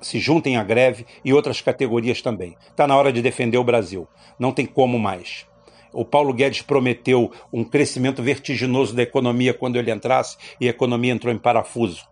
se 0.00 0.18
juntem 0.18 0.56
à 0.56 0.62
greve 0.62 1.06
e 1.24 1.32
outras 1.32 1.60
categorias 1.60 2.22
também. 2.22 2.56
Está 2.70 2.86
na 2.86 2.96
hora 2.96 3.12
de 3.12 3.20
defender 3.20 3.58
o 3.58 3.64
Brasil. 3.64 4.06
Não 4.38 4.52
tem 4.52 4.64
como 4.64 4.98
mais. 4.98 5.46
O 5.96 6.04
Paulo 6.04 6.34
Guedes 6.34 6.60
prometeu 6.60 7.32
um 7.50 7.64
crescimento 7.64 8.22
vertiginoso 8.22 8.94
da 8.94 9.02
economia 9.02 9.54
quando 9.54 9.76
ele 9.76 9.90
entrasse 9.90 10.36
e 10.60 10.66
a 10.66 10.70
economia 10.70 11.10
entrou 11.10 11.32
em 11.32 11.38
parafuso. 11.38 12.06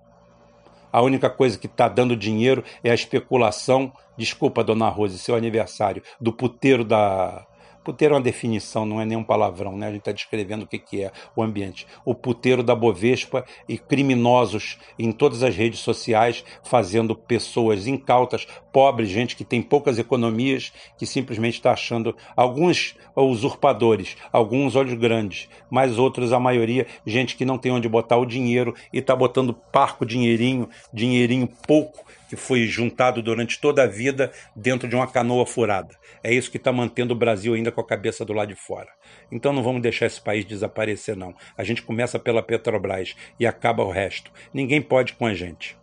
A 0.91 1.03
única 1.03 1.29
coisa 1.29 1.59
que 1.59 1.67
está 1.67 1.87
dando 1.87 2.17
dinheiro 2.17 2.65
é 2.83 2.91
a 2.91 2.95
especulação. 2.95 3.93
Desculpa, 4.17 4.65
dona 4.65 4.89
Rose, 4.89 5.19
seu 5.19 5.35
aniversário, 5.35 6.03
do 6.19 6.33
puteiro 6.33 6.83
da, 6.83 7.47
Puteiro 7.85 8.15
é 8.15 8.17
uma 8.17 8.23
definição, 8.23 8.87
não 8.87 8.99
é 8.99 9.05
nenhum 9.05 9.23
palavrão, 9.23 9.77
né? 9.77 9.89
A 9.89 9.91
gente 9.91 10.01
está 10.01 10.13
descrevendo 10.13 10.63
o 10.63 10.67
que, 10.67 10.79
que 10.79 11.05
é 11.05 11.13
o 11.37 11.43
ambiente. 11.43 11.87
O 12.03 12.15
puteiro 12.15 12.63
da 12.63 12.75
Bovespa 12.75 13.45
e 13.69 13.77
criminosos 13.77 14.79
em 14.99 15.13
todas 15.13 15.43
as 15.43 15.55
redes 15.55 15.81
sociais, 15.81 16.43
fazendo 16.63 17.15
pessoas 17.15 17.87
incautas, 17.87 18.47
pobres, 18.73 19.11
gente 19.11 19.37
que 19.37 19.45
tem 19.45 19.61
poucas 19.61 19.99
economias, 19.99 20.73
que 20.97 21.05
simplesmente 21.05 21.55
está 21.55 21.73
achando 21.73 22.17
alguns 22.35 22.97
usurpadores, 23.15 24.17
alguns 24.33 24.75
olhos 24.75 24.95
grandes, 24.95 25.49
mas 25.69 25.99
outros, 25.99 26.33
a 26.33 26.41
maioria, 26.41 26.87
gente 27.07 27.37
que 27.37 27.45
não 27.45 27.59
tem 27.59 27.71
onde 27.71 27.89
botar 27.89 28.17
o 28.17 28.25
dinheiro 28.25 28.75
e 28.93 28.99
está 28.99 29.15
botando 29.15 29.53
parco 29.53 30.07
dinheirinho, 30.07 30.71
dinheirinho 30.93 31.47
pouco 31.67 32.05
que 32.29 32.37
foi 32.37 32.67
juntado 32.67 33.23
durante 33.23 33.61
toda 33.61 33.83
a 33.83 33.87
vida 33.87 34.33
dentro 34.55 34.89
de 34.89 34.97
uma 34.97 35.07
canoa 35.07 35.47
furada. 35.47 35.97
É 36.23 36.33
isso 36.33 36.51
que 36.51 36.57
está 36.57 36.73
mantendo 36.73 37.15
o 37.15 37.17
Brasil 37.17 37.55
ainda 37.55 37.73
com 37.73 37.81
a 37.81 37.87
cabeça 37.87 38.25
do 38.25 38.33
lado 38.33 38.49
de 38.49 38.55
fora. 38.55 38.89
Então 39.31 39.53
não 39.53 39.63
vamos 39.63 39.83
deixar 39.83 40.07
esse 40.07 40.21
país 40.21 40.45
desaparecer, 40.45 41.17
não. 41.17 41.35
A 41.57 41.65
gente 41.65 41.83
começa 41.83 42.19
pela 42.19 42.43
Petrobras 42.43 43.15
e 43.39 43.47
acaba 43.47 43.83
o 43.83 43.91
resto. 43.91 44.31
Ninguém 44.53 44.81
pode 44.81 45.15
com 45.15 45.27
a 45.27 45.35
gente. 45.35 45.77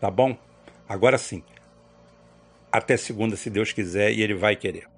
Tá 0.00 0.10
bom? 0.10 0.36
Agora 0.88 1.18
sim. 1.18 1.42
Até 2.70 2.96
segunda, 2.96 3.36
se 3.36 3.48
Deus 3.48 3.72
quiser, 3.72 4.12
e 4.12 4.22
Ele 4.22 4.34
vai 4.34 4.54
querer. 4.54 4.95